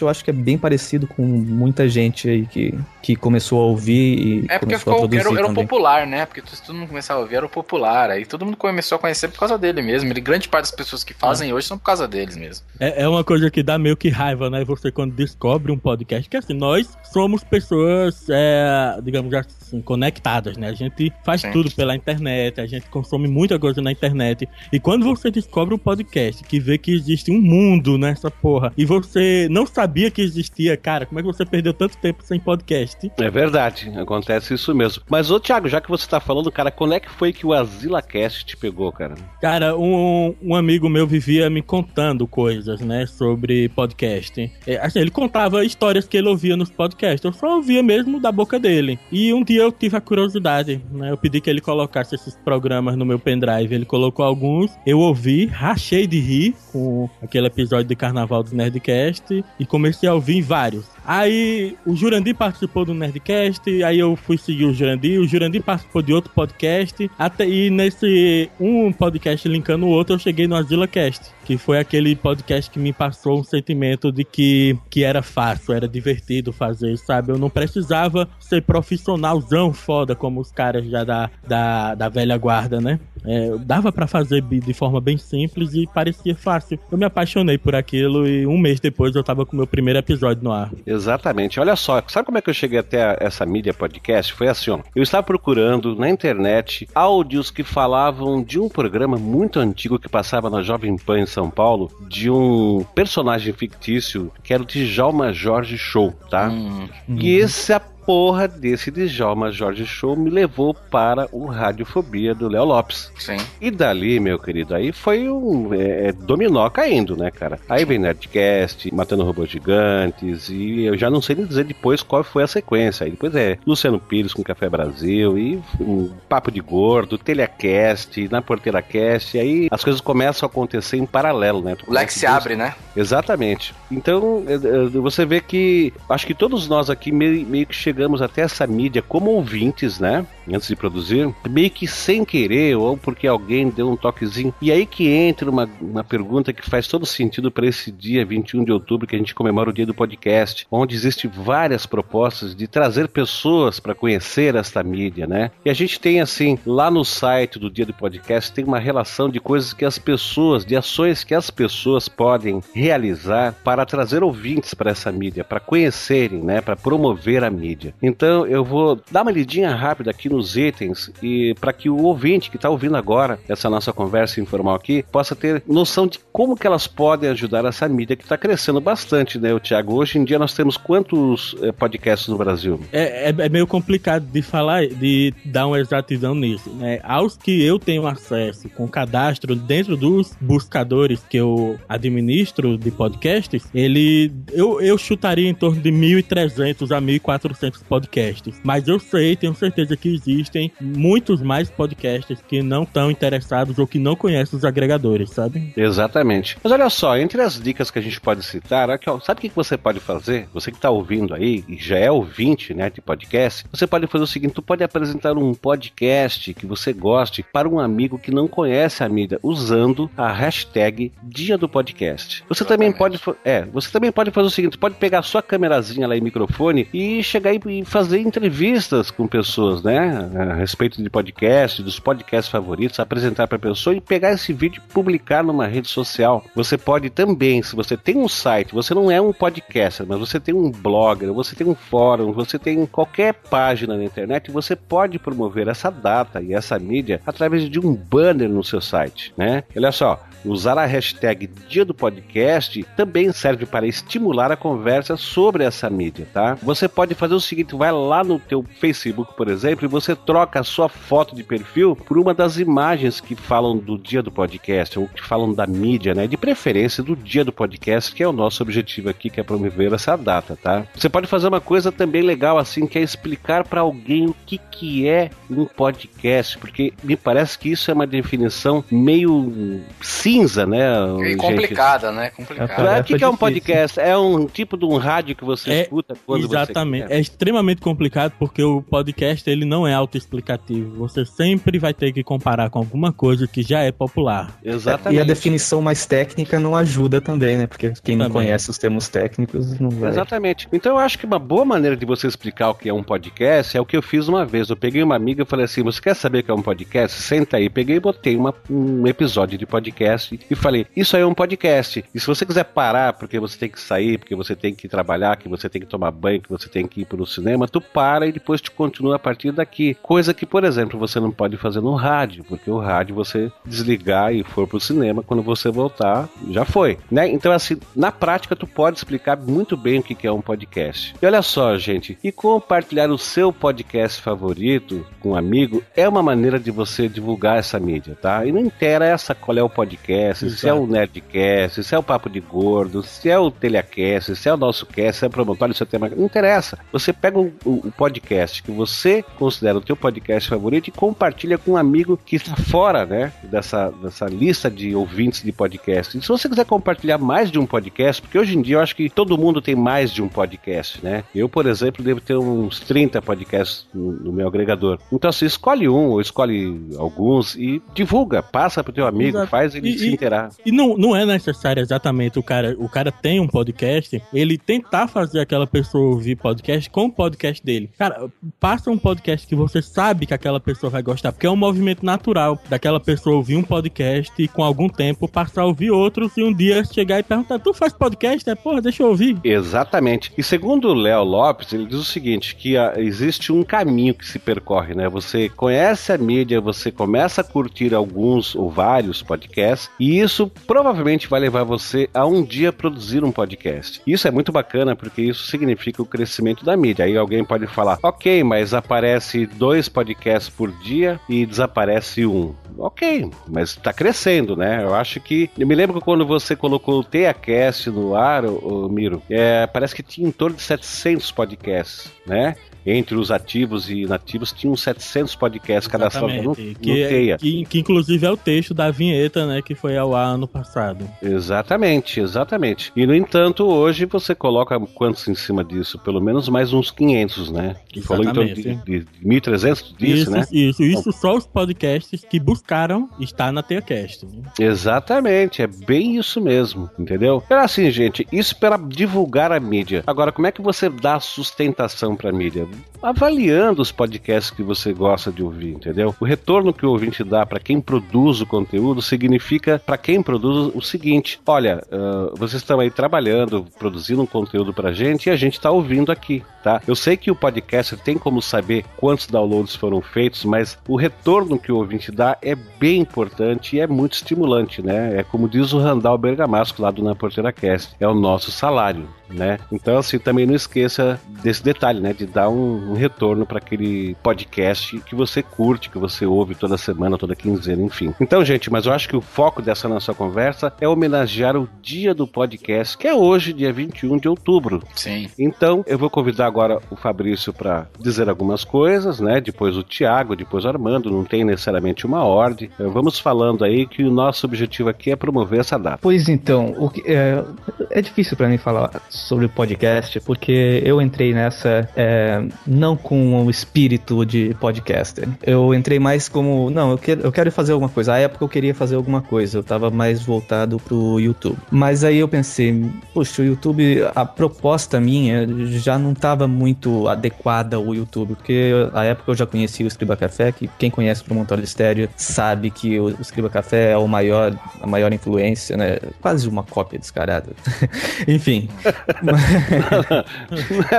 eu 0.02 0.08
acho 0.08 0.24
que 0.24 0.30
é 0.30 0.32
bem 0.32 0.56
parecido 0.56 1.06
com 1.06 1.22
muita 1.22 1.88
gente 1.88 2.28
aí 2.28 2.46
que, 2.46 2.74
que 3.02 3.16
começou 3.16 3.60
a 3.60 3.64
ouvir 3.66 4.18
e 4.18 4.38
É 4.48 4.58
porque 4.58 4.66
começou 4.66 4.76
a 4.76 4.78
ficou, 4.78 4.98
produzir 4.98 5.20
era, 5.20 5.38
era 5.38 5.46
o 5.46 5.54
popular, 5.54 6.06
né? 6.06 6.26
Porque 6.26 6.42
se 6.46 6.62
todo 6.62 6.76
mundo 6.76 6.88
começava 6.88 7.20
a 7.20 7.22
ouvir, 7.22 7.36
era 7.36 7.46
o 7.46 7.48
popular. 7.48 8.10
Aí 8.10 8.24
todo 8.24 8.44
mundo 8.44 8.56
começou 8.56 8.96
a 8.96 8.98
conhecer 8.98 9.28
por 9.28 9.38
causa 9.38 9.58
dele 9.58 9.82
mesmo. 9.82 10.10
E 10.10 10.20
grande 10.20 10.48
parte 10.48 10.66
das 10.66 10.74
pessoas 10.74 11.04
que 11.04 11.14
fazem 11.14 11.52
hoje 11.52 11.66
são 11.66 11.78
por 11.78 11.84
causa 11.84 12.06
deles 12.06 12.36
mesmo. 12.36 12.64
É, 12.78 13.02
é 13.02 13.08
uma 13.08 13.24
coisa 13.24 13.50
que 13.50 13.62
dá 13.62 13.78
meio 13.78 13.96
que 13.96 14.08
raiva, 14.08 14.50
né? 14.50 14.64
Você 14.64 14.90
quando 14.90 15.14
descobre 15.14 15.72
um 15.72 15.78
podcast, 15.78 16.28
que 16.28 16.36
assim, 16.36 16.54
nós 16.54 16.88
somos 17.12 17.42
pessoas, 17.42 18.26
é, 18.28 18.98
digamos 19.02 19.32
assim, 19.32 19.80
conectadas, 19.80 20.56
né? 20.56 20.68
A 20.68 20.74
gente 20.74 21.12
faz 21.24 21.40
Sim. 21.40 21.50
tudo 21.52 21.70
pela 21.70 21.94
internet, 21.94 22.60
a 22.60 22.66
gente 22.66 22.86
consome 22.86 23.28
muita 23.28 23.58
coisa 23.58 23.80
na 23.80 23.92
internet. 23.92 24.48
E 24.72 24.80
quando 24.80 25.04
você 25.04 25.30
descobre 25.30 25.74
um 25.74 25.78
podcast 25.78 26.42
que 26.44 26.60
vê 26.60 26.78
que 26.78 26.92
existe 26.92 27.30
um 27.30 27.40
mundo 27.40 27.96
nessa 27.98 28.30
porra 28.30 28.72
e 28.76 28.84
você 28.84 29.39
não 29.48 29.66
sabia 29.66 30.10
que 30.10 30.22
existia, 30.22 30.76
cara, 30.76 31.06
como 31.06 31.18
é 31.18 31.22
que 31.22 31.26
você 31.26 31.44
perdeu 31.44 31.72
tanto 31.72 31.96
tempo 31.96 32.22
sem 32.24 32.38
podcast? 32.38 33.10
É 33.18 33.30
verdade, 33.30 33.92
acontece 33.96 34.54
isso 34.54 34.74
mesmo. 34.74 35.02
Mas, 35.08 35.30
ô 35.30 35.38
Thiago, 35.38 35.68
já 35.68 35.80
que 35.80 35.88
você 35.88 36.08
tá 36.08 36.20
falando, 36.20 36.50
cara, 36.50 36.70
quando 36.70 36.94
é 36.94 37.00
que 37.00 37.10
foi 37.10 37.32
que 37.32 37.46
o 37.46 37.52
AsilaCast 37.52 38.44
te 38.44 38.56
pegou, 38.56 38.90
cara? 38.92 39.14
Cara, 39.40 39.76
um, 39.76 40.34
um 40.42 40.54
amigo 40.54 40.88
meu 40.88 41.06
vivia 41.06 41.48
me 41.50 41.62
contando 41.62 42.26
coisas, 42.26 42.80
né, 42.80 43.06
sobre 43.06 43.68
podcast. 43.70 44.50
É, 44.66 44.76
assim, 44.76 45.00
ele 45.00 45.10
contava 45.10 45.64
histórias 45.64 46.06
que 46.06 46.16
ele 46.16 46.28
ouvia 46.28 46.56
nos 46.56 46.70
podcasts. 46.70 47.24
Eu 47.24 47.32
só 47.32 47.56
ouvia 47.56 47.82
mesmo 47.82 48.20
da 48.20 48.32
boca 48.32 48.58
dele. 48.58 48.98
E 49.10 49.32
um 49.32 49.42
dia 49.42 49.62
eu 49.62 49.72
tive 49.72 49.96
a 49.96 50.00
curiosidade, 50.00 50.80
né? 50.90 51.10
Eu 51.10 51.16
pedi 51.16 51.40
que 51.40 51.50
ele 51.50 51.60
colocasse 51.60 52.14
esses 52.14 52.36
programas 52.36 52.96
no 52.96 53.04
meu 53.04 53.18
pendrive. 53.18 53.74
Ele 53.74 53.84
colocou 53.84 54.24
alguns, 54.24 54.70
eu 54.86 54.98
ouvi, 54.98 55.46
rachei 55.46 56.06
de 56.06 56.20
rir 56.20 56.54
com 56.72 57.08
aquele 57.22 57.46
episódio 57.46 57.86
de 57.86 57.96
Carnaval 57.96 58.42
do 58.42 58.54
Nerdcast 58.54 59.24
e 59.58 59.66
comecei 59.66 60.08
a 60.08 60.12
vários. 60.42 60.84
Aí 61.10 61.76
o 61.84 61.96
Jurandir 61.96 62.36
participou 62.36 62.84
do 62.84 62.94
Nerdcast, 62.94 63.82
aí 63.82 63.98
eu 63.98 64.14
fui 64.14 64.38
seguir 64.38 64.64
o 64.66 64.72
Jurandir, 64.72 65.20
o 65.20 65.26
Jurandir 65.26 65.60
participou 65.60 66.02
de 66.02 66.12
outro 66.12 66.32
podcast, 66.32 67.10
até 67.18 67.48
e 67.48 67.68
nesse 67.68 68.48
um 68.60 68.92
podcast 68.92 69.48
linkando 69.48 69.86
o 69.86 69.88
outro, 69.88 70.14
eu 70.14 70.20
cheguei 70.20 70.46
no 70.46 70.54
AsilaCast, 70.54 71.32
que 71.44 71.58
foi 71.58 71.80
aquele 71.80 72.14
podcast 72.14 72.70
que 72.70 72.78
me 72.78 72.92
passou 72.92 73.40
um 73.40 73.42
sentimento 73.42 74.12
de 74.12 74.22
que, 74.22 74.78
que 74.88 75.02
era 75.02 75.20
fácil, 75.20 75.74
era 75.74 75.88
divertido 75.88 76.52
fazer, 76.52 76.96
sabe? 76.96 77.32
Eu 77.32 77.38
não 77.38 77.50
precisava 77.50 78.28
ser 78.38 78.62
profissionalzão 78.62 79.72
foda 79.72 80.14
como 80.14 80.40
os 80.40 80.52
caras 80.52 80.86
já 80.86 81.02
da, 81.02 81.28
da, 81.44 81.96
da 81.96 82.08
velha 82.08 82.38
guarda, 82.38 82.80
né? 82.80 83.00
É, 83.24 83.56
dava 83.58 83.92
pra 83.92 84.06
fazer 84.06 84.42
de 84.42 84.72
forma 84.72 85.00
bem 85.00 85.18
simples 85.18 85.74
e 85.74 85.86
parecia 85.86 86.34
fácil. 86.34 86.78
Eu 86.90 86.96
me 86.96 87.04
apaixonei 87.04 87.58
por 87.58 87.74
aquilo 87.74 88.26
e 88.26 88.46
um 88.46 88.56
mês 88.56 88.80
depois 88.80 89.14
eu 89.14 89.22
tava 89.22 89.44
com 89.44 89.52
o 89.52 89.56
meu 89.56 89.66
primeiro 89.66 89.98
episódio 89.98 90.42
no 90.42 90.52
ar. 90.52 90.70
Exatamente. 91.00 91.58
Olha 91.58 91.74
só, 91.76 92.02
sabe 92.08 92.26
como 92.26 92.38
é 92.38 92.42
que 92.42 92.50
eu 92.50 92.54
cheguei 92.54 92.78
até 92.78 93.16
essa 93.20 93.46
mídia 93.46 93.72
podcast? 93.72 94.32
Foi 94.34 94.48
assim, 94.48 94.70
ó. 94.70 94.78
Eu 94.94 95.02
estava 95.02 95.22
procurando 95.22 95.96
na 95.96 96.08
internet 96.08 96.86
áudios 96.94 97.50
que 97.50 97.62
falavam 97.64 98.42
de 98.42 98.58
um 98.60 98.68
programa 98.68 99.16
muito 99.16 99.58
antigo 99.58 99.98
que 99.98 100.08
passava 100.08 100.50
na 100.50 100.62
Jovem 100.62 100.96
Pan 100.96 101.20
em 101.20 101.26
São 101.26 101.48
Paulo, 101.50 101.90
de 102.08 102.30
um 102.30 102.84
personagem 102.94 103.52
fictício 103.52 104.30
que 104.42 104.52
era 104.52 104.62
o 104.62 104.66
Djalma 104.66 105.32
Jorge 105.32 105.78
Show, 105.78 106.12
tá? 106.30 106.48
Hum, 106.48 106.88
E 107.08 107.40
essa 107.40 107.80
porra 108.10 108.48
desse 108.48 108.90
Djalma 108.90 109.52
Jorge 109.52 109.86
Show 109.86 110.16
me 110.16 110.30
levou 110.30 110.74
para 110.74 111.28
o 111.30 111.46
Radiofobia 111.46 112.34
do 112.34 112.48
Léo 112.48 112.64
Lopes. 112.64 113.12
sim. 113.16 113.36
E 113.60 113.70
dali, 113.70 114.18
meu 114.18 114.36
querido, 114.36 114.74
aí 114.74 114.90
foi 114.90 115.28
um 115.28 115.72
é, 115.72 116.08
é, 116.08 116.12
dominó 116.12 116.68
caindo, 116.70 117.16
né, 117.16 117.30
cara? 117.30 117.60
Aí 117.68 117.84
vem 117.84 118.00
Nerdcast, 118.00 118.92
Matando 118.92 119.22
Robôs 119.22 119.48
Gigantes, 119.48 120.48
e 120.48 120.86
eu 120.86 120.98
já 120.98 121.08
não 121.08 121.22
sei 121.22 121.36
nem 121.36 121.46
dizer 121.46 121.62
depois 121.62 122.02
qual 122.02 122.24
foi 122.24 122.42
a 122.42 122.48
sequência. 122.48 123.04
Aí 123.04 123.12
depois 123.12 123.32
é 123.36 123.58
Luciano 123.64 124.00
Pires 124.00 124.34
com 124.34 124.42
Café 124.42 124.68
Brasil, 124.68 125.38
e 125.38 125.62
um 125.80 126.10
Papo 126.28 126.50
de 126.50 126.58
Gordo, 126.58 127.16
Telecast, 127.16 128.28
Na 128.28 128.42
Porteira 128.42 128.82
Cast, 128.82 129.36
e 129.36 129.40
aí 129.40 129.68
as 129.70 129.84
coisas 129.84 130.00
começam 130.00 130.48
a 130.48 130.50
acontecer 130.50 130.96
em 130.96 131.06
paralelo, 131.06 131.62
né? 131.62 131.76
Tu 131.76 131.88
O 131.88 131.92
leque 131.92 132.12
se 132.12 132.26
abre, 132.26 132.56
né? 132.56 132.74
Exatamente. 132.96 133.72
Então, 133.88 134.42
é, 134.48 134.54
é, 134.54 134.88
você 134.88 135.24
vê 135.24 135.40
que 135.40 135.92
acho 136.08 136.26
que 136.26 136.34
todos 136.34 136.66
nós 136.66 136.90
aqui 136.90 137.12
meio, 137.12 137.46
meio 137.46 137.66
que 137.66 137.74
chegamos 137.74 137.99
até 138.22 138.42
essa 138.42 138.66
mídia 138.66 139.02
como 139.02 139.30
ouvintes, 139.30 139.98
né? 139.98 140.26
Antes 140.52 140.68
de 140.68 140.76
produzir, 140.76 141.32
meio 141.48 141.70
que 141.70 141.86
sem 141.86 142.24
querer, 142.24 142.76
ou 142.76 142.96
porque 142.96 143.26
alguém 143.26 143.68
deu 143.68 143.90
um 143.90 143.96
toquezinho. 143.96 144.54
E 144.60 144.72
aí 144.72 144.84
que 144.84 145.08
entra 145.08 145.50
uma, 145.50 145.68
uma 145.80 146.02
pergunta 146.02 146.52
que 146.52 146.68
faz 146.68 146.86
todo 146.86 147.06
sentido 147.06 147.50
para 147.50 147.66
esse 147.66 147.90
dia 147.92 148.24
21 148.24 148.64
de 148.64 148.72
outubro, 148.72 149.06
que 149.06 149.14
a 149.14 149.18
gente 149.18 149.34
comemora 149.34 149.70
o 149.70 149.72
dia 149.72 149.86
do 149.86 149.94
podcast, 149.94 150.66
onde 150.70 150.94
existem 150.94 151.30
várias 151.30 151.86
propostas 151.86 152.54
de 152.54 152.66
trazer 152.66 153.08
pessoas 153.08 153.78
para 153.78 153.94
conhecer 153.94 154.54
esta 154.54 154.82
mídia, 154.82 155.26
né? 155.26 155.50
E 155.64 155.70
a 155.70 155.74
gente 155.74 156.00
tem 156.00 156.20
assim, 156.20 156.58
lá 156.66 156.90
no 156.90 157.04
site 157.04 157.58
do 157.58 157.70
dia 157.70 157.86
do 157.86 157.94
podcast, 157.94 158.52
tem 158.52 158.64
uma 158.64 158.78
relação 158.78 159.28
de 159.28 159.40
coisas 159.40 159.72
que 159.72 159.84
as 159.84 159.98
pessoas, 159.98 160.64
de 160.64 160.76
ações 160.76 161.24
que 161.24 161.34
as 161.34 161.50
pessoas 161.50 162.08
podem 162.08 162.60
realizar 162.74 163.54
para 163.64 163.86
trazer 163.86 164.22
ouvintes 164.22 164.74
para 164.74 164.90
essa 164.90 165.10
mídia, 165.10 165.44
para 165.44 165.60
conhecerem, 165.60 166.42
né, 166.42 166.60
para 166.60 166.76
promover 166.76 167.44
a 167.44 167.50
mídia. 167.50 167.79
Então 168.02 168.46
eu 168.46 168.64
vou 168.64 169.00
dar 169.10 169.22
uma 169.22 169.30
lidinha 169.30 169.74
rápida 169.74 170.10
aqui 170.10 170.28
nos 170.28 170.56
itens 170.56 171.10
e 171.22 171.54
para 171.60 171.72
que 171.72 171.88
o 171.88 172.02
ouvinte 172.02 172.50
que 172.50 172.56
está 172.56 172.68
ouvindo 172.68 172.96
agora 172.96 173.38
essa 173.48 173.68
nossa 173.68 173.92
conversa 173.92 174.40
informal 174.40 174.74
aqui 174.74 175.04
possa 175.10 175.34
ter 175.34 175.62
noção 175.66 176.06
de 176.06 176.18
como 176.32 176.56
que 176.56 176.66
elas 176.66 176.86
podem 176.86 177.30
ajudar 177.30 177.64
essa 177.64 177.88
mídia 177.88 178.16
que 178.16 178.22
está 178.22 178.36
crescendo 178.36 178.80
bastante, 178.80 179.38
né, 179.38 179.52
o 179.52 179.60
Thiago? 179.60 179.94
Hoje 179.94 180.18
em 180.18 180.24
dia 180.24 180.38
nós 180.38 180.54
temos 180.54 180.76
quantos 180.76 181.54
eh, 181.62 181.72
podcasts 181.72 182.28
no 182.28 182.36
Brasil? 182.36 182.80
É, 182.92 183.30
é, 183.30 183.34
é 183.38 183.48
meio 183.48 183.66
complicado 183.66 184.24
de 184.24 184.42
falar, 184.42 184.86
de 184.86 185.32
dar 185.44 185.66
uma 185.66 185.78
exatidão 185.78 186.34
nisso, 186.34 186.70
né? 186.70 187.00
Aos 187.02 187.36
que 187.36 187.62
eu 187.62 187.78
tenho 187.78 188.06
acesso 188.06 188.68
com 188.70 188.86
cadastro 188.88 189.54
dentro 189.54 189.96
dos 189.96 190.36
buscadores 190.40 191.20
que 191.28 191.36
eu 191.36 191.78
administro 191.88 192.76
de 192.76 192.90
podcasts, 192.90 193.66
ele 193.74 194.32
eu, 194.52 194.80
eu 194.80 194.96
chutaria 194.98 195.48
em 195.48 195.54
torno 195.54 195.80
de 195.80 195.90
1.300 195.90 196.96
a 196.96 197.00
1.400 197.00 197.69
podcasts. 197.78 198.60
Mas 198.62 198.88
eu 198.88 198.98
sei, 198.98 199.36
tenho 199.36 199.54
certeza 199.54 199.96
que 199.96 200.14
existem 200.14 200.72
muitos 200.80 201.42
mais 201.42 201.70
podcasts 201.70 202.40
que 202.46 202.62
não 202.62 202.82
estão 202.82 203.10
interessados 203.10 203.78
ou 203.78 203.86
que 203.86 203.98
não 203.98 204.16
conhecem 204.16 204.56
os 204.56 204.64
agregadores, 204.64 205.30
sabe? 205.30 205.72
Exatamente. 205.76 206.56
Mas 206.62 206.72
olha 206.72 206.90
só, 206.90 207.16
entre 207.16 207.40
as 207.40 207.60
dicas 207.60 207.90
que 207.90 207.98
a 207.98 208.02
gente 208.02 208.20
pode 208.20 208.42
citar, 208.42 208.90
aqui, 208.90 209.08
ó, 209.08 209.18
sabe 209.20 209.38
o 209.38 209.42
que 209.42 209.50
você 209.54 209.76
pode 209.76 210.00
fazer? 210.00 210.48
Você 210.52 210.70
que 210.70 210.78
está 210.78 210.90
ouvindo 210.90 211.34
aí 211.34 211.64
e 211.68 211.76
já 211.76 211.98
é 211.98 212.10
ouvinte 212.10 212.74
né, 212.74 212.90
de 212.90 213.00
podcast, 213.00 213.64
você 213.70 213.86
pode 213.86 214.06
fazer 214.06 214.24
o 214.24 214.26
seguinte: 214.26 214.54
tu 214.54 214.62
pode 214.62 214.82
apresentar 214.82 215.36
um 215.36 215.54
podcast 215.54 216.52
que 216.54 216.66
você 216.66 216.92
goste 216.92 217.42
para 217.42 217.68
um 217.68 217.78
amigo 217.78 218.18
que 218.18 218.30
não 218.30 218.48
conhece 218.48 219.02
a 219.02 219.08
mídia, 219.08 219.38
usando 219.42 220.10
a 220.16 220.32
hashtag 220.32 221.12
Dia 221.22 221.56
do 221.56 221.68
Podcast. 221.68 222.44
Você 222.48 222.64
também 222.64 222.92
pode, 222.92 223.20
é, 223.44 223.64
você 223.66 223.90
também 223.90 224.10
pode 224.10 224.30
fazer 224.30 224.46
o 224.46 224.50
seguinte: 224.50 224.78
pode 224.78 224.96
pegar 224.96 225.20
a 225.20 225.22
sua 225.22 225.42
câmerazinha 225.42 226.06
lá 226.06 226.16
e 226.16 226.20
microfone 226.20 226.88
e 226.92 227.22
chegar 227.22 227.52
e 227.52 227.58
e, 227.68 227.84
fazer 227.84 228.20
entrevistas 228.20 229.10
com 229.10 229.26
pessoas, 229.26 229.82
né? 229.82 230.30
A 230.34 230.54
respeito 230.54 231.02
de 231.02 231.10
podcast, 231.10 231.82
dos 231.82 231.98
podcasts 231.98 232.50
favoritos, 232.50 233.00
apresentar 233.00 233.46
para 233.46 233.56
a 233.56 233.60
pessoa 233.60 233.94
e 233.94 234.00
pegar 234.00 234.32
esse 234.32 234.52
vídeo 234.52 234.82
e 234.84 234.92
publicar 234.92 235.42
numa 235.42 235.66
rede 235.66 235.88
social. 235.88 236.44
Você 236.54 236.78
pode 236.78 237.10
também, 237.10 237.62
se 237.62 237.74
você 237.74 237.96
tem 237.96 238.16
um 238.16 238.28
site, 238.28 238.74
você 238.74 238.94
não 238.94 239.10
é 239.10 239.20
um 239.20 239.32
podcaster, 239.32 240.06
mas 240.06 240.18
você 240.18 240.38
tem 240.38 240.54
um 240.54 240.70
blogger, 240.70 241.32
você 241.32 241.54
tem 241.54 241.66
um 241.66 241.74
fórum, 241.74 242.32
você 242.32 242.58
tem 242.58 242.86
qualquer 242.86 243.34
página 243.34 243.96
na 243.96 244.04
internet, 244.04 244.50
você 244.50 244.76
pode 244.76 245.18
promover 245.18 245.68
essa 245.68 245.90
data 245.90 246.40
e 246.40 246.54
essa 246.54 246.78
mídia 246.78 247.20
através 247.26 247.68
de 247.68 247.78
um 247.78 247.94
banner 247.94 248.48
no 248.48 248.64
seu 248.64 248.80
site, 248.80 249.32
né? 249.36 249.64
Olha 249.76 249.92
só, 249.92 250.20
Usar 250.44 250.78
a 250.78 250.86
hashtag 250.86 251.46
Dia 251.68 251.84
do 251.84 251.92
Podcast 251.92 252.82
também 252.96 253.30
serve 253.30 253.66
para 253.66 253.86
estimular 253.86 254.50
a 254.50 254.56
conversa 254.56 255.16
sobre 255.16 255.64
essa 255.64 255.90
mídia, 255.90 256.26
tá? 256.32 256.54
Você 256.62 256.88
pode 256.88 257.14
fazer 257.14 257.34
o 257.34 257.40
seguinte, 257.50 257.74
vai 257.74 257.92
lá 257.92 258.24
no 258.24 258.38
teu 258.38 258.64
Facebook, 258.80 259.34
por 259.36 259.48
exemplo, 259.48 259.84
e 259.84 259.88
você 259.88 260.16
troca 260.16 260.60
a 260.60 260.64
sua 260.64 260.88
foto 260.88 261.34
de 261.34 261.42
perfil 261.42 261.94
por 261.94 262.18
uma 262.18 262.32
das 262.32 262.58
imagens 262.58 263.20
que 263.20 263.34
falam 263.34 263.76
do 263.76 263.98
Dia 263.98 264.22
do 264.22 264.30
Podcast, 264.30 264.98
ou 264.98 265.08
que 265.08 265.22
falam 265.22 265.52
da 265.52 265.66
mídia, 265.66 266.14
né? 266.14 266.26
De 266.26 266.36
preferência 266.36 267.02
do 267.02 267.14
Dia 267.14 267.44
do 267.44 267.52
Podcast, 267.52 268.14
que 268.14 268.22
é 268.22 268.28
o 268.28 268.32
nosso 268.32 268.62
objetivo 268.62 269.08
aqui, 269.08 269.28
que 269.28 269.40
é 269.40 269.42
promover 269.42 269.92
essa 269.92 270.16
data, 270.16 270.56
tá? 270.60 270.84
Você 270.94 271.08
pode 271.08 271.26
fazer 271.26 271.48
uma 271.48 271.60
coisa 271.60 271.92
também 271.92 272.22
legal 272.22 272.58
assim, 272.58 272.86
que 272.86 272.98
é 272.98 273.02
explicar 273.02 273.64
para 273.64 273.80
alguém 273.80 274.26
o 274.26 274.36
que 274.46 274.58
que 274.58 275.08
é 275.08 275.30
um 275.50 275.66
podcast, 275.66 276.56
porque 276.58 276.92
me 277.02 277.16
parece 277.16 277.58
que 277.58 277.70
isso 277.70 277.90
é 277.90 277.94
uma 277.94 278.06
definição 278.06 278.84
meio 278.90 279.80
cinza, 280.00 280.66
né? 280.66 280.88
E 281.26 281.36
complicada, 281.36 282.12
né? 282.12 282.30
Complicada. 282.30 282.96
É, 282.96 283.00
o 283.00 283.04
que, 283.04 283.18
que 283.18 283.24
é 283.24 283.28
um 283.28 283.36
podcast? 283.36 284.00
É 284.00 284.16
um 284.16 284.46
tipo 284.46 284.76
de 284.76 284.84
um 284.84 284.96
rádio 284.96 285.34
que 285.34 285.44
você 285.44 285.70
é, 285.70 285.82
escuta 285.82 286.14
quando 286.26 286.44
exatamente. 286.44 287.08
você 287.08 287.14
É 287.14 287.20
extremamente 287.40 287.80
complicado 287.80 288.32
porque 288.38 288.62
o 288.62 288.82
podcast 288.82 289.48
ele 289.48 289.64
não 289.64 289.88
é 289.88 289.94
autoexplicativo. 289.94 290.96
Você 290.96 291.24
sempre 291.24 291.78
vai 291.78 291.94
ter 291.94 292.12
que 292.12 292.22
comparar 292.22 292.68
com 292.68 292.78
alguma 292.78 293.12
coisa 293.12 293.46
que 293.46 293.62
já 293.62 293.80
é 293.80 293.90
popular. 293.90 294.58
Exatamente. 294.62 295.18
E 295.18 295.20
a 295.20 295.24
definição 295.24 295.80
mais 295.80 296.04
técnica 296.04 296.60
não 296.60 296.76
ajuda 296.76 297.18
também, 297.18 297.56
né? 297.56 297.66
Porque 297.66 297.88
quem 298.02 298.18
também. 298.18 298.18
não 298.18 298.30
conhece 298.30 298.68
os 298.68 298.76
termos 298.76 299.08
técnicos 299.08 299.80
não 299.80 299.88
vai. 299.88 300.10
Exatamente. 300.10 300.68
Então 300.70 300.92
eu 300.92 300.98
acho 300.98 301.18
que 301.18 301.24
uma 301.24 301.38
boa 301.38 301.64
maneira 301.64 301.96
de 301.96 302.04
você 302.04 302.26
explicar 302.26 302.70
o 302.70 302.74
que 302.74 302.90
é 302.90 302.92
um 302.92 303.02
podcast 303.02 303.74
é 303.74 303.80
o 303.80 303.86
que 303.86 303.96
eu 303.96 304.02
fiz 304.02 304.28
uma 304.28 304.44
vez. 304.44 304.68
Eu 304.68 304.76
peguei 304.76 305.02
uma 305.02 305.16
amiga 305.16 305.42
e 305.42 305.46
falei 305.46 305.64
assim: 305.64 305.82
você 305.82 306.00
quer 306.00 306.14
saber 306.14 306.40
o 306.40 306.42
que 306.42 306.50
é 306.50 306.54
um 306.54 306.62
podcast? 306.62 307.22
Senta 307.22 307.56
aí. 307.56 307.70
Peguei 307.70 307.96
e 307.96 308.00
botei 308.00 308.36
uma, 308.36 308.54
um 308.68 309.06
episódio 309.06 309.56
de 309.56 309.64
podcast 309.64 309.80
podcast 309.90 310.40
e 310.50 310.54
falei: 310.54 310.86
Isso 310.94 311.16
aí 311.16 311.22
é 311.22 311.26
um 311.26 311.34
podcast. 311.34 312.04
E 312.14 312.20
se 312.20 312.26
você 312.26 312.44
quiser 312.44 312.64
parar 312.64 313.14
porque 313.14 313.40
você 313.40 313.58
tem 313.58 313.68
que 313.68 313.80
sair, 313.80 314.18
porque 314.18 314.34
você 314.34 314.54
tem 314.54 314.74
que 314.74 314.88
trabalhar, 314.88 315.36
que 315.36 315.48
você 315.48 315.68
tem 315.68 315.80
que 315.80 315.88
tomar 315.88 316.10
banho, 316.10 316.40
que 316.40 316.50
você 316.50 316.68
tem 316.68 316.86
que 316.86 317.00
ir 317.00 317.04
para 317.06 317.22
o 317.22 317.26
cinema, 317.30 317.68
tu 317.68 317.80
para 317.80 318.26
e 318.26 318.32
depois 318.32 318.60
te 318.60 318.70
continua 318.70 319.16
a 319.16 319.18
partir 319.18 319.52
daqui. 319.52 319.94
Coisa 320.02 320.34
que, 320.34 320.46
por 320.46 320.64
exemplo, 320.64 320.98
você 320.98 321.18
não 321.20 321.30
pode 321.30 321.56
fazer 321.56 321.80
no 321.80 321.94
rádio, 321.94 322.44
porque 322.44 322.70
o 322.70 322.78
rádio 322.78 323.14
você 323.14 323.50
desligar 323.64 324.34
e 324.34 324.42
for 324.42 324.66
para 324.66 324.76
o 324.76 324.80
cinema, 324.80 325.22
quando 325.22 325.42
você 325.42 325.70
voltar, 325.70 326.28
já 326.50 326.64
foi. 326.64 326.98
Né? 327.10 327.28
Então, 327.28 327.52
assim, 327.52 327.78
na 327.94 328.12
prática, 328.12 328.56
tu 328.56 328.66
pode 328.66 328.98
explicar 328.98 329.36
muito 329.36 329.76
bem 329.76 330.00
o 330.00 330.02
que 330.02 330.26
é 330.26 330.32
um 330.32 330.40
podcast. 330.40 331.14
E 331.20 331.26
olha 331.26 331.42
só, 331.42 331.76
gente, 331.78 332.18
e 332.22 332.32
compartilhar 332.32 333.10
o 333.10 333.18
seu 333.18 333.52
podcast 333.52 334.20
favorito 334.20 335.06
com 335.20 335.30
um 335.30 335.36
amigo 335.36 335.82
é 335.96 336.08
uma 336.08 336.22
maneira 336.22 336.58
de 336.58 336.70
você 336.70 337.08
divulgar 337.08 337.58
essa 337.58 337.78
mídia, 337.78 338.16
tá? 338.20 338.44
E 338.44 338.52
não 338.52 338.60
interessa 338.60 339.34
qual 339.34 339.56
é 339.56 339.62
o 339.62 339.68
podcast 339.68 340.44
Exato. 340.44 340.60
se 340.60 340.68
é 340.68 340.74
o 340.74 340.86
Nerdcast, 340.86 341.84
se 341.84 341.94
é 341.94 341.98
o 341.98 342.02
Papo 342.02 342.28
de 342.28 342.40
Gordo, 342.40 343.02
se 343.02 343.28
é 343.28 343.38
o 343.38 343.50
Telecast, 343.50 344.34
se 344.36 344.48
é 344.48 344.54
o 344.54 344.56
nosso 344.56 344.86
cast, 344.86 345.18
se 345.18 345.24
é 345.24 345.28
o 345.28 345.30
promotório, 345.30 345.74
se 345.74 345.82
é 345.82 345.84
o 345.84 345.86
tema. 345.86 346.08
Não 346.08 346.24
interessa. 346.24 346.78
Você 346.92 347.12
pega 347.20 347.38
o, 347.38 347.52
o, 347.64 347.92
podcast 347.96 348.62
que 348.62 348.70
você 348.70 349.22
considera 349.38 349.78
o 349.78 349.80
teu 349.80 349.96
podcast 349.96 350.48
favorito 350.48 350.88
e 350.88 350.92
compartilha 350.92 351.58
com 351.58 351.72
um 351.72 351.76
amigo 351.76 352.18
que 352.24 352.36
está 352.36 352.56
fora, 352.56 353.04
né? 353.04 353.32
Dessa, 353.44 353.90
dessa 354.02 354.26
lista 354.26 354.70
de 354.70 354.94
ouvintes 354.94 355.42
de 355.42 355.52
podcast. 355.52 356.16
E 356.16 356.22
se 356.22 356.28
você 356.28 356.48
quiser 356.48 356.64
compartilhar 356.64 357.18
mais 357.18 357.50
de 357.50 357.58
um 357.58 357.66
podcast, 357.66 358.22
porque 358.22 358.38
hoje 358.38 358.56
em 358.56 358.62
dia 358.62 358.76
eu 358.76 358.80
acho 358.80 358.96
que 358.96 359.10
todo 359.10 359.36
mundo 359.36 359.60
tem 359.60 359.74
mais 359.74 360.10
de 360.10 360.22
um 360.22 360.28
podcast, 360.28 361.04
né? 361.04 361.24
Eu, 361.34 361.48
por 361.48 361.66
exemplo, 361.66 362.04
devo 362.04 362.20
ter 362.20 362.36
uns 362.36 362.80
30 362.80 363.20
podcasts 363.20 363.86
no, 363.92 364.12
no 364.12 364.32
meu 364.32 364.48
agregador. 364.48 364.98
Então, 365.12 365.30
você 365.30 365.46
escolhe 365.46 365.88
um 365.88 366.08
ou 366.10 366.20
escolhe 366.20 366.80
alguns 366.96 367.54
e 367.56 367.82
divulga, 367.94 368.42
passa 368.42 368.82
pro 368.82 368.92
teu 368.92 369.06
amigo, 369.06 369.36
Exato. 369.36 369.50
faz 369.50 369.74
ele 369.74 369.98
se 369.98 370.08
inteirar. 370.08 370.50
E 370.64 370.72
não, 370.72 370.96
não 370.96 371.14
é 371.14 371.26
necessário 371.26 371.80
exatamente 371.80 372.38
o 372.38 372.42
cara, 372.42 372.74
o 372.78 372.88
cara 372.88 373.12
tem 373.12 373.40
um 373.40 373.48
podcast, 373.48 374.22
ele 374.32 374.56
tentar 374.56 375.08
fazer 375.08 375.40
aquela 375.40 375.66
pessoa 375.66 376.14
ouvir 376.14 376.36
podcast 376.36 376.88
com 376.90 377.09
o 377.10 377.12
podcast 377.12 377.64
dele. 377.64 377.90
Cara, 377.98 378.28
passa 378.58 378.90
um 378.90 378.98
podcast 378.98 379.46
que 379.46 379.54
você 379.54 379.82
sabe 379.82 380.26
que 380.26 380.34
aquela 380.34 380.60
pessoa 380.60 380.90
vai 380.90 381.02
gostar, 381.02 381.32
porque 381.32 381.46
é 381.46 381.50
um 381.50 381.56
movimento 381.56 382.04
natural 382.04 382.58
daquela 382.68 382.98
pessoa 382.98 383.36
ouvir 383.36 383.56
um 383.56 383.62
podcast 383.62 384.32
e 384.38 384.48
com 384.48 384.64
algum 384.64 384.88
tempo 384.88 385.28
passar 385.28 385.62
a 385.62 385.66
ouvir 385.66 385.90
outros 385.90 386.36
e 386.36 386.42
um 386.42 386.52
dia 386.52 386.84
chegar 386.84 387.18
e 387.18 387.22
perguntar: 387.22 387.58
Tu 387.58 387.72
faz 387.74 387.92
podcast? 387.92 388.48
É, 388.48 388.54
porra, 388.54 388.80
deixa 388.80 389.02
eu 389.02 389.08
ouvir. 389.08 389.38
Exatamente. 389.44 390.32
E 390.36 390.42
segundo 390.42 390.88
o 390.88 390.94
Léo 390.94 391.22
Lopes, 391.22 391.72
ele 391.72 391.86
diz 391.86 391.98
o 391.98 392.04
seguinte: 392.04 392.54
que 392.56 392.76
ah, 392.76 392.94
existe 392.96 393.52
um 393.52 393.62
caminho 393.62 394.14
que 394.14 394.26
se 394.26 394.38
percorre, 394.38 394.94
né? 394.94 395.08
Você 395.08 395.48
conhece 395.48 396.12
a 396.12 396.18
mídia, 396.18 396.60
você 396.60 396.90
começa 396.90 397.40
a 397.40 397.44
curtir 397.44 397.94
alguns 397.94 398.54
ou 398.54 398.70
vários 398.70 399.22
podcasts 399.22 399.90
e 399.98 400.20
isso 400.20 400.50
provavelmente 400.66 401.28
vai 401.28 401.40
levar 401.40 401.64
você 401.64 402.08
a 402.14 402.26
um 402.26 402.42
dia 402.42 402.72
produzir 402.72 403.24
um 403.24 403.32
podcast. 403.32 404.00
Isso 404.06 404.26
é 404.26 404.30
muito 404.30 404.52
bacana 404.52 404.94
porque 404.94 405.22
isso 405.22 405.46
significa 405.46 406.02
o 406.02 406.06
crescimento 406.06 406.64
da 406.64 406.76
mídia. 406.76 406.99
Aí 407.00 407.16
alguém 407.16 407.44
pode 407.44 407.66
falar, 407.66 407.98
ok, 408.02 408.42
mas 408.44 408.74
aparece 408.74 409.46
dois 409.46 409.88
podcasts 409.88 410.48
por 410.48 410.70
dia 410.82 411.20
e 411.28 411.44
desaparece 411.46 412.26
um. 412.26 412.54
Ok, 412.80 413.30
mas 413.46 413.70
está 413.70 413.92
crescendo, 413.92 414.56
né? 414.56 414.82
Eu 414.82 414.94
acho 414.94 415.20
que. 415.20 415.50
Eu 415.58 415.66
me 415.66 415.74
lembro 415.74 415.98
que 415.98 416.04
quando 416.04 416.26
você 416.26 416.56
colocou 416.56 417.00
o 417.00 417.04
TeaCast 417.04 417.90
no 417.90 418.14
ar, 418.14 418.42
Miro, 418.90 419.22
é, 419.28 419.66
parece 419.66 419.94
que 419.94 420.02
tinha 420.02 420.26
em 420.26 420.32
torno 420.32 420.56
de 420.56 420.62
700 420.62 421.30
podcasts, 421.30 422.10
né? 422.26 422.56
entre 422.84 423.14
os 423.14 423.30
ativos 423.30 423.90
e 423.90 424.02
inativos, 424.02 424.52
tinham 424.52 424.76
700 424.76 425.34
podcasts 425.34 425.86
cadastrados 425.86 426.42
no, 426.42 426.54
que, 426.54 426.74
no 426.78 426.94
Teia. 426.94 427.38
Que, 427.38 427.64
que, 427.64 427.78
inclusive 427.78 428.26
é 428.26 428.30
o 428.30 428.36
texto 428.36 428.72
da 428.72 428.90
vinheta, 428.90 429.46
né, 429.46 429.60
que 429.62 429.74
foi 429.74 429.96
ao 429.96 430.14
ar 430.14 430.34
ano 430.34 430.48
passado. 430.48 431.08
Exatamente, 431.22 432.20
exatamente. 432.20 432.92
E 432.96 433.06
no 433.06 433.14
entanto, 433.14 433.64
hoje 433.66 434.06
você 434.06 434.34
coloca 434.34 434.78
quantos 434.80 435.26
em 435.28 435.34
cima 435.34 435.62
disso? 435.62 435.98
Pelo 435.98 436.20
menos 436.20 436.48
mais 436.48 436.72
uns 436.72 436.90
500, 436.90 437.50
né? 437.50 437.76
Que 437.88 438.00
falou 438.00 438.24
então 438.24 438.44
de, 438.44 438.54
de, 438.54 438.74
de 438.76 439.06
1.300 439.24 439.96
disso, 439.96 440.22
isso, 440.22 440.30
né? 440.30 440.46
Isso, 440.50 440.82
isso 440.82 441.12
só 441.12 441.36
os 441.36 441.46
podcasts 441.46 442.24
que 442.28 442.40
buscaram 442.40 442.69
estar 443.18 443.52
na 443.52 443.62
TeiaCast. 443.62 444.26
Né? 444.26 444.42
Exatamente, 444.58 445.62
é 445.62 445.66
bem 445.66 446.16
isso 446.16 446.40
mesmo, 446.40 446.90
entendeu? 446.98 447.42
Era 447.48 447.64
assim, 447.64 447.90
gente, 447.90 448.26
isso 448.32 448.58
para 448.58 448.76
divulgar 448.76 449.52
a 449.52 449.60
mídia. 449.60 450.02
Agora, 450.06 450.32
como 450.32 450.46
é 450.46 450.52
que 450.52 450.62
você 450.62 450.88
dá 450.88 451.18
sustentação 451.18 452.14
para 452.14 452.30
a 452.30 452.32
mídia? 452.32 452.66
Avaliando 453.02 453.82
os 453.82 453.92
podcasts 453.92 454.50
que 454.50 454.62
você 454.62 454.92
gosta 454.92 455.30
de 455.30 455.42
ouvir, 455.42 455.74
entendeu? 455.74 456.14
O 456.20 456.24
retorno 456.24 456.72
que 456.72 456.84
o 456.84 456.90
ouvinte 456.90 457.24
dá 457.24 457.44
para 457.46 457.60
quem 457.60 457.80
produz 457.80 458.40
o 458.40 458.46
conteúdo 458.46 459.00
significa 459.02 459.80
para 459.84 459.96
quem 459.96 460.22
produz 460.22 460.74
o 460.74 460.80
seguinte: 460.80 461.40
olha, 461.46 461.82
uh, 461.90 462.36
vocês 462.36 462.62
estão 462.62 462.80
aí 462.80 462.90
trabalhando, 462.90 463.66
produzindo 463.78 464.22
um 464.22 464.26
conteúdo 464.26 464.72
para 464.72 464.92
gente 464.92 465.26
e 465.26 465.30
a 465.30 465.36
gente 465.36 465.54
está 465.54 465.70
ouvindo 465.70 466.12
aqui, 466.12 466.42
tá? 466.62 466.80
Eu 466.86 466.94
sei 466.94 467.16
que 467.16 467.30
o 467.30 467.36
podcast 467.36 467.96
tem 467.98 468.18
como 468.18 468.42
saber 468.42 468.84
quantos 468.96 469.26
downloads 469.26 469.74
foram 469.74 470.00
feitos, 470.00 470.44
mas 470.44 470.78
o 470.88 470.96
retorno 470.96 471.58
que 471.58 471.72
o 471.72 471.76
ouvinte 471.76 472.12
dá 472.12 472.36
é 472.42 472.54
bem 472.54 473.00
importante 473.00 473.76
e 473.76 473.80
é 473.80 473.86
muito 473.86 474.14
estimulante, 474.14 474.82
né? 474.82 475.18
É 475.18 475.22
como 475.22 475.48
diz 475.48 475.72
o 475.72 475.78
Randall 475.78 476.18
Bergamasco 476.18 476.82
lá 476.82 476.90
do 476.90 477.02
Na 477.02 477.14
Porteira 477.14 477.52
Cast, 477.52 477.94
é 477.98 478.06
o 478.06 478.14
nosso 478.14 478.50
salário, 478.50 479.08
né? 479.30 479.58
Então, 479.70 479.98
assim, 479.98 480.18
também 480.18 480.46
não 480.46 480.54
esqueça 480.54 481.20
desse 481.42 481.62
detalhe, 481.62 482.00
né? 482.00 482.12
De 482.12 482.26
dar 482.26 482.48
um, 482.48 482.90
um 482.90 482.94
retorno 482.94 483.46
para 483.46 483.58
aquele 483.58 484.14
podcast 484.22 484.98
que 485.00 485.14
você 485.14 485.42
curte, 485.42 485.90
que 485.90 485.98
você 485.98 486.26
ouve 486.26 486.54
toda 486.54 486.76
semana, 486.76 487.18
toda 487.18 487.36
quinzena, 487.36 487.82
enfim. 487.82 488.14
Então, 488.20 488.44
gente, 488.44 488.70
mas 488.70 488.86
eu 488.86 488.92
acho 488.92 489.08
que 489.08 489.16
o 489.16 489.20
foco 489.20 489.62
dessa 489.62 489.88
nossa 489.88 490.12
conversa 490.14 490.72
é 490.80 490.88
homenagear 490.88 491.56
o 491.56 491.68
dia 491.80 492.14
do 492.14 492.26
podcast, 492.26 492.96
que 492.96 493.06
é 493.06 493.14
hoje, 493.14 493.52
dia 493.52 493.72
21 493.72 494.18
de 494.18 494.28
outubro. 494.28 494.82
Sim. 494.94 495.28
Então, 495.38 495.84
eu 495.86 495.98
vou 495.98 496.10
convidar 496.10 496.46
agora 496.46 496.80
o 496.90 496.96
Fabrício 496.96 497.52
para 497.52 497.86
dizer 497.98 498.28
algumas 498.28 498.64
coisas, 498.64 499.20
né? 499.20 499.40
Depois 499.40 499.76
o 499.76 499.82
Tiago, 499.82 500.36
depois 500.36 500.64
o 500.64 500.68
Armando, 500.68 501.10
não 501.10 501.24
tem 501.24 501.44
necessariamente 501.44 502.06
uma 502.06 502.24
ordem. 502.24 502.70
Vamos 502.78 503.18
falando 503.18 503.64
aí 503.64 503.86
que 503.86 504.02
o 504.02 504.10
nosso 504.10 504.46
objetivo 504.46 504.88
aqui 504.88 505.10
é 505.10 505.16
promover 505.16 505.60
essa 505.60 505.78
data. 505.78 505.98
Pois 506.00 506.28
então, 506.28 506.74
o 506.78 506.88
que, 506.90 507.02
é, 507.06 507.42
é 507.90 508.00
difícil 508.00 508.36
para 508.36 508.48
mim 508.48 508.58
falar 508.58 508.90
sobre 509.20 509.48
podcast, 509.48 510.20
porque 510.20 510.82
eu 510.84 511.00
entrei 511.00 511.32
nessa 511.32 511.88
é, 511.96 512.42
não 512.66 512.96
com 512.96 513.44
o 513.44 513.50
espírito 513.50 514.24
de 514.24 514.54
podcaster. 514.60 515.28
Eu 515.42 515.74
entrei 515.74 515.98
mais 515.98 516.28
como, 516.28 516.70
não, 516.70 516.92
eu 516.92 516.98
quero, 516.98 517.20
eu 517.22 517.32
quero 517.32 517.52
fazer 517.52 517.72
alguma 517.72 517.88
coisa. 517.88 518.14
À 518.14 518.18
época 518.18 518.44
eu 518.44 518.48
queria 518.48 518.74
fazer 518.74 518.96
alguma 518.96 519.20
coisa, 519.20 519.58
eu 519.58 519.62
tava 519.62 519.90
mais 519.90 520.22
voltado 520.22 520.78
pro 520.78 521.18
YouTube. 521.20 521.56
Mas 521.70 522.04
aí 522.04 522.18
eu 522.18 522.28
pensei, 522.28 522.84
poxa, 523.12 523.42
o 523.42 523.44
YouTube, 523.44 524.04
a 524.14 524.24
proposta 524.24 525.00
minha 525.00 525.46
já 525.78 525.98
não 525.98 526.14
tava 526.14 526.46
muito 526.48 527.08
adequada 527.08 527.76
ao 527.76 527.94
YouTube, 527.94 528.34
porque 528.34 528.72
à 528.92 529.04
época 529.04 529.30
eu 529.30 529.34
já 529.34 529.46
conhecia 529.46 529.84
o 529.84 529.88
Escriba 529.88 530.16
Café, 530.16 530.52
que 530.52 530.68
quem 530.78 530.90
conhece 530.90 531.22
o 531.22 531.24
Promontório 531.24 531.64
Estéreo 531.64 532.08
sabe 532.16 532.70
que 532.70 532.98
o 532.98 533.10
Escriba 533.20 533.48
Café 533.48 533.92
é 533.92 533.96
o 533.96 534.06
maior, 534.06 534.54
a 534.80 534.86
maior 534.86 535.12
influência, 535.12 535.76
né? 535.76 535.98
Quase 536.20 536.48
uma 536.48 536.62
cópia 536.62 536.98
descarada. 536.98 537.50
Enfim. 538.26 538.68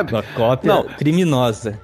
Uma 0.10 0.24
cópia 0.36 0.74
não. 0.74 0.84
criminosa. 0.84 1.80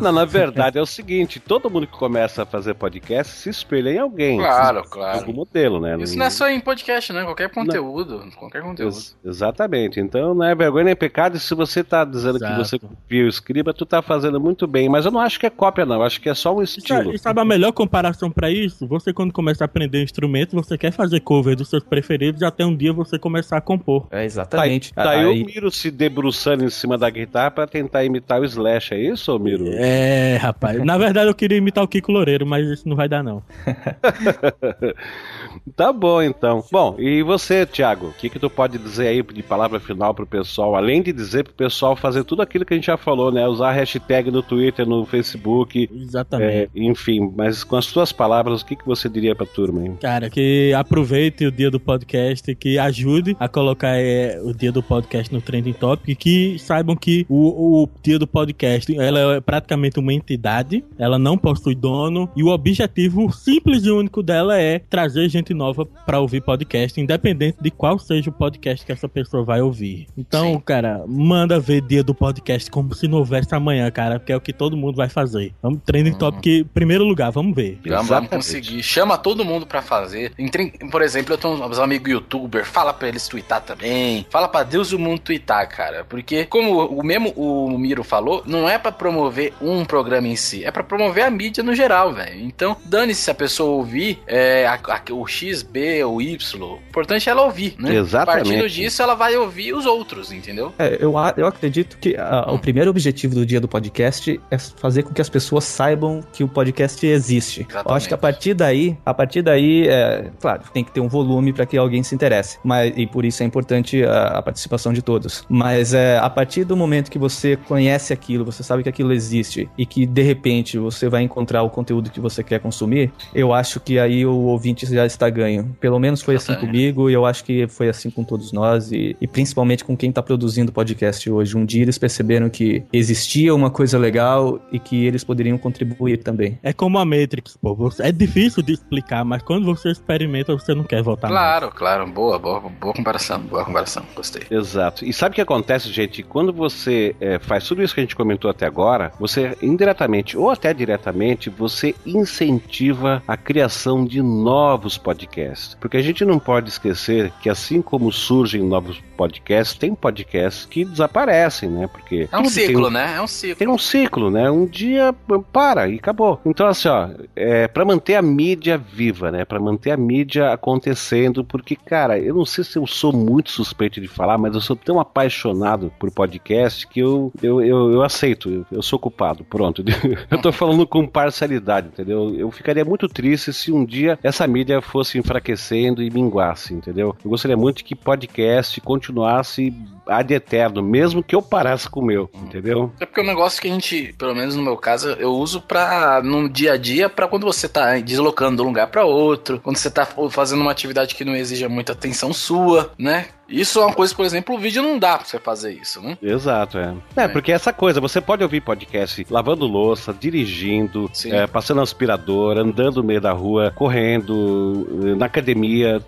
não, 0.00 0.12
na 0.12 0.24
verdade 0.24 0.78
é 0.78 0.82
o 0.82 0.86
seguinte, 0.86 1.40
todo 1.40 1.70
mundo 1.70 1.86
que 1.86 1.96
começa 1.96 2.42
a 2.42 2.46
fazer 2.46 2.74
podcast 2.74 3.34
se 3.34 3.50
espelha 3.50 3.90
em 3.90 3.98
alguém. 3.98 4.38
Claro, 4.38 4.84
claro. 4.88 5.18
Algum 5.18 5.32
modelo, 5.32 5.80
né? 5.80 5.96
Isso 6.00 6.16
não 6.16 6.26
é 6.26 6.30
só 6.30 6.48
em 6.48 6.60
podcast, 6.60 7.12
né? 7.12 7.24
Qualquer 7.24 7.50
conteúdo. 7.50 8.18
Não. 8.18 8.30
Qualquer 8.30 8.62
conteúdo. 8.62 8.94
Ex 8.94 9.16
exatamente. 9.24 10.00
Então 10.00 10.34
não 10.34 10.44
é 10.44 10.54
vergonha 10.54 10.84
nem 10.84 10.96
pecado. 10.96 11.36
E 11.36 11.40
se 11.40 11.54
você 11.54 11.82
tá 11.82 12.04
dizendo 12.04 12.36
Exato. 12.36 12.52
que 12.52 12.58
você 12.58 12.78
copia 12.78 13.24
o 13.24 13.28
escriba, 13.28 13.72
tu 13.72 13.86
tá 13.86 14.02
fazendo 14.02 14.40
muito 14.40 14.66
bem. 14.66 14.88
Mas 14.88 15.04
eu 15.04 15.10
não 15.10 15.20
acho 15.20 15.38
que 15.38 15.46
é 15.46 15.50
cópia, 15.50 15.86
não. 15.86 15.96
Eu 15.96 16.02
acho 16.02 16.20
que 16.20 16.28
é 16.28 16.34
só 16.34 16.54
um 16.54 16.62
estilo. 16.62 17.14
E 17.14 17.18
sabe 17.18 17.40
a 17.40 17.44
melhor 17.44 17.72
comparação 17.72 18.30
para 18.30 18.50
isso? 18.50 18.86
Você, 18.86 19.12
quando 19.12 19.32
começa 19.32 19.64
a 19.64 19.66
aprender 19.66 20.02
instrumento, 20.02 20.54
você 20.54 20.76
quer 20.76 20.92
fazer 20.92 21.20
cover 21.20 21.56
dos 21.56 21.68
seus 21.68 21.82
preferidos 21.82 22.40
e 22.40 22.44
até 22.44 22.64
um 22.64 22.76
dia 22.76 22.92
você 22.92 23.18
começar 23.18 23.56
a 23.56 23.60
compor. 23.60 24.06
É, 24.10 24.24
exatamente. 24.24 24.92
Tá, 24.92 25.04
tá 25.04 25.10
aí 25.10 25.24
o 25.24 25.32
Miro 25.52 25.70
se 25.70 25.90
debruçando 25.90 26.64
em 26.64 26.70
cima 26.70 26.96
da 26.96 27.10
guitarra 27.10 27.50
para 27.50 27.66
tentar 27.66 28.04
imitar 28.04 28.40
o 28.40 28.44
Slash, 28.44 28.94
é 28.94 29.00
isso, 29.00 29.36
Miro? 29.38 29.66
É, 29.68 30.36
rapaz. 30.36 30.82
Na 30.84 30.96
verdade, 30.96 31.28
eu 31.28 31.34
queria 31.34 31.58
imitar 31.58 31.82
o 31.82 31.88
Kiko 31.88 32.12
Loureiro, 32.12 32.46
mas 32.46 32.66
isso 32.68 32.88
não 32.88 32.96
vai 32.96 33.08
dar, 33.08 33.22
não. 33.22 33.42
tá 35.74 35.92
bom, 35.92 36.22
então. 36.22 36.64
Bom, 36.70 36.94
e 36.98 37.22
você, 37.22 37.66
Thiago? 37.66 38.08
O 38.08 38.12
que, 38.12 38.28
que 38.28 38.38
tu 38.38 38.48
pode 38.48 38.78
dizer 38.78 39.08
aí 39.08 39.22
de 39.22 39.42
palavra 39.42 39.80
final 39.80 40.14
pro 40.14 40.26
pessoal? 40.26 40.76
Além 40.76 41.02
de 41.02 41.12
dizer 41.12 41.44
pro 41.44 41.52
pessoal 41.52 41.96
fazer 41.96 42.22
tudo 42.22 42.42
aquilo 42.42 42.64
que 42.64 42.72
a 42.72 42.76
gente 42.76 42.86
já 42.86 42.96
falou, 42.96 43.32
né? 43.32 43.46
Usar 43.48 43.72
hashtag 43.72 44.30
no 44.30 44.42
Twitter, 44.42 44.86
no 44.86 45.04
Facebook. 45.04 45.90
Exatamente. 45.92 46.52
É, 46.52 46.68
enfim, 46.76 47.32
mas 47.36 47.64
com 47.64 47.76
as 47.76 47.86
suas 47.86 48.12
palavras, 48.12 48.62
o 48.62 48.66
que, 48.66 48.76
que 48.76 48.86
você 48.86 49.08
diria 49.08 49.34
pra 49.34 49.46
turma, 49.46 49.84
hein? 49.84 49.98
Cara, 50.00 50.30
que 50.30 50.72
aproveite 50.74 51.44
o 51.44 51.50
dia 51.50 51.70
do 51.70 51.80
podcast, 51.80 52.54
que 52.54 52.78
ajude 52.78 53.36
a 53.40 53.48
colocar 53.48 53.96
é, 53.96 54.40
o 54.42 54.54
dia 54.54 54.70
do 54.70 54.82
podcast 54.82 55.32
no 55.32 55.39
Trending 55.40 55.72
Topic, 55.72 56.18
que 56.18 56.58
saibam 56.58 56.96
que 56.96 57.26
o, 57.28 57.82
o 57.82 57.88
dia 58.02 58.18
do 58.18 58.26
podcast, 58.26 58.94
ela 58.98 59.36
é 59.36 59.40
praticamente 59.40 59.98
uma 59.98 60.12
entidade, 60.12 60.84
ela 60.98 61.18
não 61.18 61.36
possui 61.36 61.74
dono, 61.74 62.28
e 62.36 62.42
o 62.42 62.48
objetivo 62.48 63.32
simples 63.32 63.84
e 63.84 63.90
único 63.90 64.22
dela 64.22 64.58
é 64.60 64.78
trazer 64.78 65.28
gente 65.28 65.54
nova 65.54 65.84
para 65.84 66.20
ouvir 66.20 66.42
podcast, 66.42 67.00
independente 67.00 67.58
de 67.60 67.70
qual 67.70 67.98
seja 67.98 68.30
o 68.30 68.32
podcast 68.32 68.84
que 68.84 68.92
essa 68.92 69.08
pessoa 69.08 69.44
vai 69.44 69.60
ouvir. 69.60 70.06
Então, 70.16 70.54
Sim. 70.54 70.60
cara, 70.60 71.04
manda 71.06 71.58
ver 71.58 71.80
dia 71.80 72.02
do 72.02 72.14
podcast 72.14 72.70
como 72.70 72.94
se 72.94 73.08
não 73.08 73.18
houvesse 73.18 73.54
amanhã, 73.54 73.90
cara, 73.90 74.18
porque 74.18 74.32
é 74.32 74.36
o 74.36 74.40
que 74.40 74.52
todo 74.52 74.76
mundo 74.76 74.96
vai 74.96 75.08
fazer. 75.08 75.54
Vamos, 75.62 75.80
trending 75.84 76.12
uhum. 76.12 76.18
topic, 76.18 76.66
primeiro 76.74 77.04
lugar, 77.04 77.30
vamos 77.30 77.54
ver. 77.54 77.78
Vamos, 77.86 78.08
vamos 78.08 78.30
conseguir. 78.30 78.82
Chama 78.82 79.16
todo 79.16 79.44
mundo 79.44 79.66
para 79.66 79.82
fazer. 79.82 80.32
Entre, 80.38 80.70
por 80.90 81.02
exemplo, 81.02 81.34
eu 81.34 81.38
tenho 81.38 81.54
uns 81.54 81.78
amigos 81.78 82.10
youtuber, 82.10 82.64
fala 82.64 82.92
para 82.92 83.08
eles 83.08 83.26
twittar 83.28 83.62
também. 83.62 84.26
Fala 84.30 84.48
para 84.48 84.64
Deus 84.64 84.92
o 84.92 84.98
mundo 84.98 85.19
twittar, 85.20 85.68
cara. 85.68 86.04
Porque, 86.04 86.44
como 86.44 86.86
o 86.86 87.02
mesmo 87.02 87.32
o 87.36 87.78
Miro 87.78 88.02
falou, 88.02 88.42
não 88.46 88.68
é 88.68 88.78
para 88.78 88.92
promover 88.92 89.52
um 89.60 89.84
programa 89.84 90.28
em 90.28 90.36
si, 90.36 90.64
é 90.64 90.70
para 90.70 90.82
promover 90.82 91.24
a 91.24 91.30
mídia 91.30 91.62
no 91.62 91.74
geral, 91.74 92.12
velho. 92.12 92.40
Então, 92.40 92.76
dane-se 92.84 93.20
se 93.22 93.30
a 93.30 93.34
pessoa 93.34 93.70
ouvir 93.76 94.18
é, 94.26 94.66
a, 94.66 94.74
a, 94.74 95.12
o 95.12 95.26
X, 95.26 95.62
B 95.62 96.02
ou 96.04 96.20
Y. 96.20 96.62
O 96.62 96.78
importante 96.88 97.28
é 97.28 97.32
ela 97.32 97.42
ouvir, 97.42 97.74
né? 97.78 97.94
Exatamente. 97.94 98.48
A 98.48 98.58
partir 98.58 98.70
disso, 98.70 99.02
ela 99.02 99.14
vai 99.14 99.36
ouvir 99.36 99.74
os 99.74 99.86
outros, 99.86 100.32
entendeu? 100.32 100.72
É, 100.78 100.96
eu, 101.00 101.14
eu 101.36 101.46
acredito 101.46 101.98
que 101.98 102.16
a, 102.16 102.50
o 102.50 102.58
primeiro 102.58 102.90
objetivo 102.90 103.34
do 103.34 103.46
dia 103.46 103.60
do 103.60 103.68
podcast 103.68 104.40
é 104.50 104.58
fazer 104.58 105.02
com 105.02 105.12
que 105.12 105.20
as 105.20 105.28
pessoas 105.28 105.64
saibam 105.64 106.22
que 106.32 106.42
o 106.42 106.48
podcast 106.48 107.06
existe. 107.06 107.60
Exatamente. 107.60 107.88
Eu 107.88 107.94
acho 107.94 108.08
que 108.08 108.14
a 108.14 108.18
partir 108.18 108.54
daí, 108.54 108.96
a 109.04 109.14
partir 109.14 109.42
daí, 109.42 109.88
é, 109.88 110.30
claro, 110.40 110.62
tem 110.72 110.82
que 110.82 110.90
ter 110.90 111.00
um 111.00 111.08
volume 111.08 111.52
para 111.52 111.66
que 111.66 111.76
alguém 111.76 112.02
se 112.02 112.14
interesse. 112.14 112.58
Mas, 112.64 112.92
e 112.96 113.06
por 113.06 113.24
isso 113.24 113.42
é 113.42 113.46
importante 113.46 114.02
a, 114.04 114.38
a 114.38 114.42
participação 114.42 114.92
de 114.92 115.02
todos. 115.02 115.09
Mas 115.48 115.94
é, 115.94 116.18
a 116.18 116.28
partir 116.30 116.64
do 116.64 116.76
momento 116.76 117.10
que 117.10 117.18
você 117.18 117.56
conhece 117.56 118.12
aquilo, 118.12 118.44
você 118.44 118.62
sabe 118.62 118.82
que 118.82 118.88
aquilo 118.88 119.12
existe 119.12 119.68
e 119.76 119.84
que 119.86 120.06
de 120.06 120.22
repente 120.22 120.78
você 120.78 121.08
vai 121.08 121.22
encontrar 121.22 121.62
o 121.62 121.70
conteúdo 121.70 122.10
que 122.10 122.20
você 122.20 122.42
quer 122.42 122.60
consumir, 122.60 123.12
eu 123.34 123.52
acho 123.52 123.80
que 123.80 123.98
aí 123.98 124.24
o 124.24 124.34
ouvinte 124.34 124.86
já 124.86 125.06
está 125.06 125.28
ganho. 125.28 125.76
Pelo 125.80 125.98
menos 125.98 126.22
foi 126.22 126.36
assim 126.36 126.54
comigo 126.54 127.08
e 127.10 127.12
eu 127.12 127.24
acho 127.26 127.44
que 127.44 127.66
foi 127.68 127.88
assim 127.88 128.10
com 128.10 128.22
todos 128.24 128.52
nós 128.52 128.92
e, 128.92 129.16
e 129.20 129.26
principalmente 129.26 129.84
com 129.84 129.96
quem 129.96 130.10
está 130.10 130.22
produzindo 130.22 130.72
podcast 130.72 131.28
hoje. 131.30 131.56
Um 131.56 131.64
dia 131.64 131.82
eles 131.82 131.98
perceberam 131.98 132.48
que 132.48 132.82
existia 132.92 133.54
uma 133.54 133.70
coisa 133.70 133.98
legal 133.98 134.60
e 134.72 134.78
que 134.78 135.04
eles 135.06 135.24
poderiam 135.24 135.56
contribuir 135.58 136.18
também. 136.18 136.58
É 136.62 136.72
como 136.72 136.98
a 136.98 137.04
Matrix, 137.04 137.56
pô. 137.56 137.76
É 138.00 138.12
difícil 138.12 138.62
de 138.62 138.72
explicar, 138.74 139.24
mas 139.24 139.42
quando 139.42 139.64
você 139.64 139.90
experimenta, 139.90 140.52
você 140.52 140.74
não 140.74 140.84
quer 140.84 141.02
voltar 141.02 141.28
Claro, 141.28 141.66
mais. 141.66 141.78
claro. 141.78 142.06
Boa, 142.06 142.38
boa, 142.38 142.60
boa 142.60 142.92
comparação. 142.94 143.40
Boa 143.40 143.64
comparação. 143.64 144.02
Gostei. 144.14 144.42
Exato. 144.50 144.99
E 145.04 145.12
sabe 145.12 145.32
o 145.32 145.34
que 145.34 145.40
acontece, 145.40 145.90
gente? 145.90 146.22
Quando 146.22 146.52
você 146.52 147.14
é, 147.20 147.38
faz 147.38 147.66
tudo 147.66 147.82
isso 147.82 147.94
que 147.94 148.00
a 148.00 148.04
gente 148.04 148.16
comentou 148.16 148.50
até 148.50 148.66
agora, 148.66 149.12
você 149.18 149.56
indiretamente 149.62 150.36
ou 150.36 150.50
até 150.50 150.72
diretamente, 150.72 151.50
você 151.50 151.94
incentiva 152.06 153.22
a 153.26 153.36
criação 153.36 154.04
de 154.04 154.22
novos 154.22 154.98
podcasts. 154.98 155.76
Porque 155.80 155.96
a 155.96 156.02
gente 156.02 156.24
não 156.24 156.38
pode 156.38 156.68
esquecer 156.68 157.32
que 157.40 157.48
assim 157.48 157.82
como 157.82 158.12
surgem 158.12 158.62
novos 158.62 159.00
podcasts, 159.20 159.76
tem 159.76 159.94
podcasts 159.94 160.64
que 160.64 160.82
desaparecem, 160.82 161.68
né? 161.68 161.86
Porque 161.86 162.26
é 162.32 162.38
um 162.38 162.46
ciclo, 162.46 162.86
um, 162.86 162.90
né? 162.90 163.16
É 163.18 163.20
um 163.20 163.26
ciclo. 163.26 163.56
Tem 163.56 163.68
um 163.68 163.76
ciclo, 163.76 164.30
né? 164.30 164.50
Um 164.50 164.64
dia 164.64 165.14
para 165.52 165.86
e 165.90 165.96
acabou. 165.96 166.40
Então 166.46 166.66
assim, 166.66 166.88
ó, 166.88 167.10
é 167.36 167.68
para 167.68 167.84
manter 167.84 168.14
a 168.14 168.22
mídia 168.22 168.78
viva, 168.78 169.30
né? 169.30 169.44
Para 169.44 169.60
manter 169.60 169.90
a 169.90 169.96
mídia 169.98 170.54
acontecendo, 170.54 171.44
porque 171.44 171.76
cara, 171.76 172.18
eu 172.18 172.34
não 172.34 172.46
sei 172.46 172.64
se 172.64 172.78
eu 172.78 172.86
sou 172.86 173.12
muito 173.12 173.50
suspeito 173.50 174.00
de 174.00 174.08
falar, 174.08 174.38
mas 174.38 174.54
eu 174.54 174.60
sou 174.62 174.74
tão 174.74 174.98
apaixonado 174.98 175.92
por 175.98 176.10
podcast 176.10 176.86
que 176.88 177.00
eu 177.00 177.30
eu, 177.42 177.60
eu, 177.60 177.92
eu 177.92 178.02
aceito, 178.02 178.48
eu, 178.48 178.66
eu 178.72 178.82
sou 178.82 178.98
culpado, 178.98 179.44
pronto. 179.44 179.84
eu 180.30 180.40
tô 180.40 180.50
falando 180.50 180.86
com 180.86 181.06
parcialidade, 181.06 181.88
entendeu? 181.88 182.34
Eu 182.34 182.50
ficaria 182.50 182.86
muito 182.86 183.06
triste 183.06 183.52
se 183.52 183.70
um 183.70 183.84
dia 183.84 184.18
essa 184.22 184.46
mídia 184.46 184.80
fosse 184.80 185.18
enfraquecendo 185.18 186.02
e 186.02 186.08
minguasse, 186.08 186.72
entendeu? 186.72 187.14
Eu 187.22 187.28
gostaria 187.28 187.56
muito 187.56 187.84
que 187.84 187.94
podcast 187.94 188.80
continuasse 188.80 189.09
continuasse 189.10 189.72
ad 190.10 190.34
eterno, 190.34 190.82
mesmo 190.82 191.22
que 191.22 191.34
eu 191.34 191.40
parasse 191.40 191.88
com 191.88 192.00
o 192.00 192.04
meu, 192.04 192.28
entendeu? 192.34 192.92
É 193.00 193.06
porque 193.06 193.20
é 193.20 193.22
um 193.22 193.26
negócio 193.26 193.60
que 193.60 193.68
a 193.68 193.72
gente, 193.72 194.12
pelo 194.18 194.34
menos 194.34 194.56
no 194.56 194.62
meu 194.62 194.76
caso, 194.76 195.10
eu 195.10 195.30
uso 195.30 195.60
pra, 195.60 196.20
no 196.22 196.48
dia 196.48 196.72
a 196.72 196.76
dia, 196.76 197.08
pra 197.08 197.28
quando 197.28 197.46
você 197.46 197.68
tá 197.68 197.98
deslocando 197.98 198.56
de 198.56 198.62
um 198.62 198.66
lugar 198.66 198.88
para 198.88 199.04
outro, 199.04 199.60
quando 199.60 199.76
você 199.76 199.90
tá 199.90 200.06
fazendo 200.30 200.60
uma 200.60 200.72
atividade 200.72 201.14
que 201.14 201.24
não 201.24 201.36
exija 201.36 201.68
muita 201.68 201.92
atenção 201.92 202.32
sua, 202.32 202.92
né? 202.98 203.26
Isso 203.50 203.80
é 203.80 203.84
uma 203.84 203.94
coisa, 203.94 204.14
por 204.14 204.24
exemplo, 204.24 204.54
o 204.54 204.58
vídeo 204.58 204.82
não 204.82 204.98
dá 204.98 205.18
pra 205.18 205.26
você 205.26 205.38
fazer 205.38 205.72
isso, 205.72 206.00
né? 206.00 206.16
Exato, 206.22 206.78
é. 206.78 206.94
É, 207.16 207.22
é. 207.24 207.28
porque 207.28 207.50
essa 207.50 207.72
coisa, 207.72 208.00
você 208.00 208.20
pode 208.20 208.44
ouvir 208.44 208.60
podcast 208.60 209.26
lavando 209.28 209.66
louça, 209.66 210.14
dirigindo, 210.18 211.10
é, 211.26 211.46
passando 211.46 211.80
aspirador, 211.80 212.56
andando 212.56 212.96
no 212.96 213.04
meio 213.04 213.20
da 213.20 213.32
rua, 213.32 213.72
correndo, 213.74 215.16
na 215.18 215.26
academia. 215.26 216.00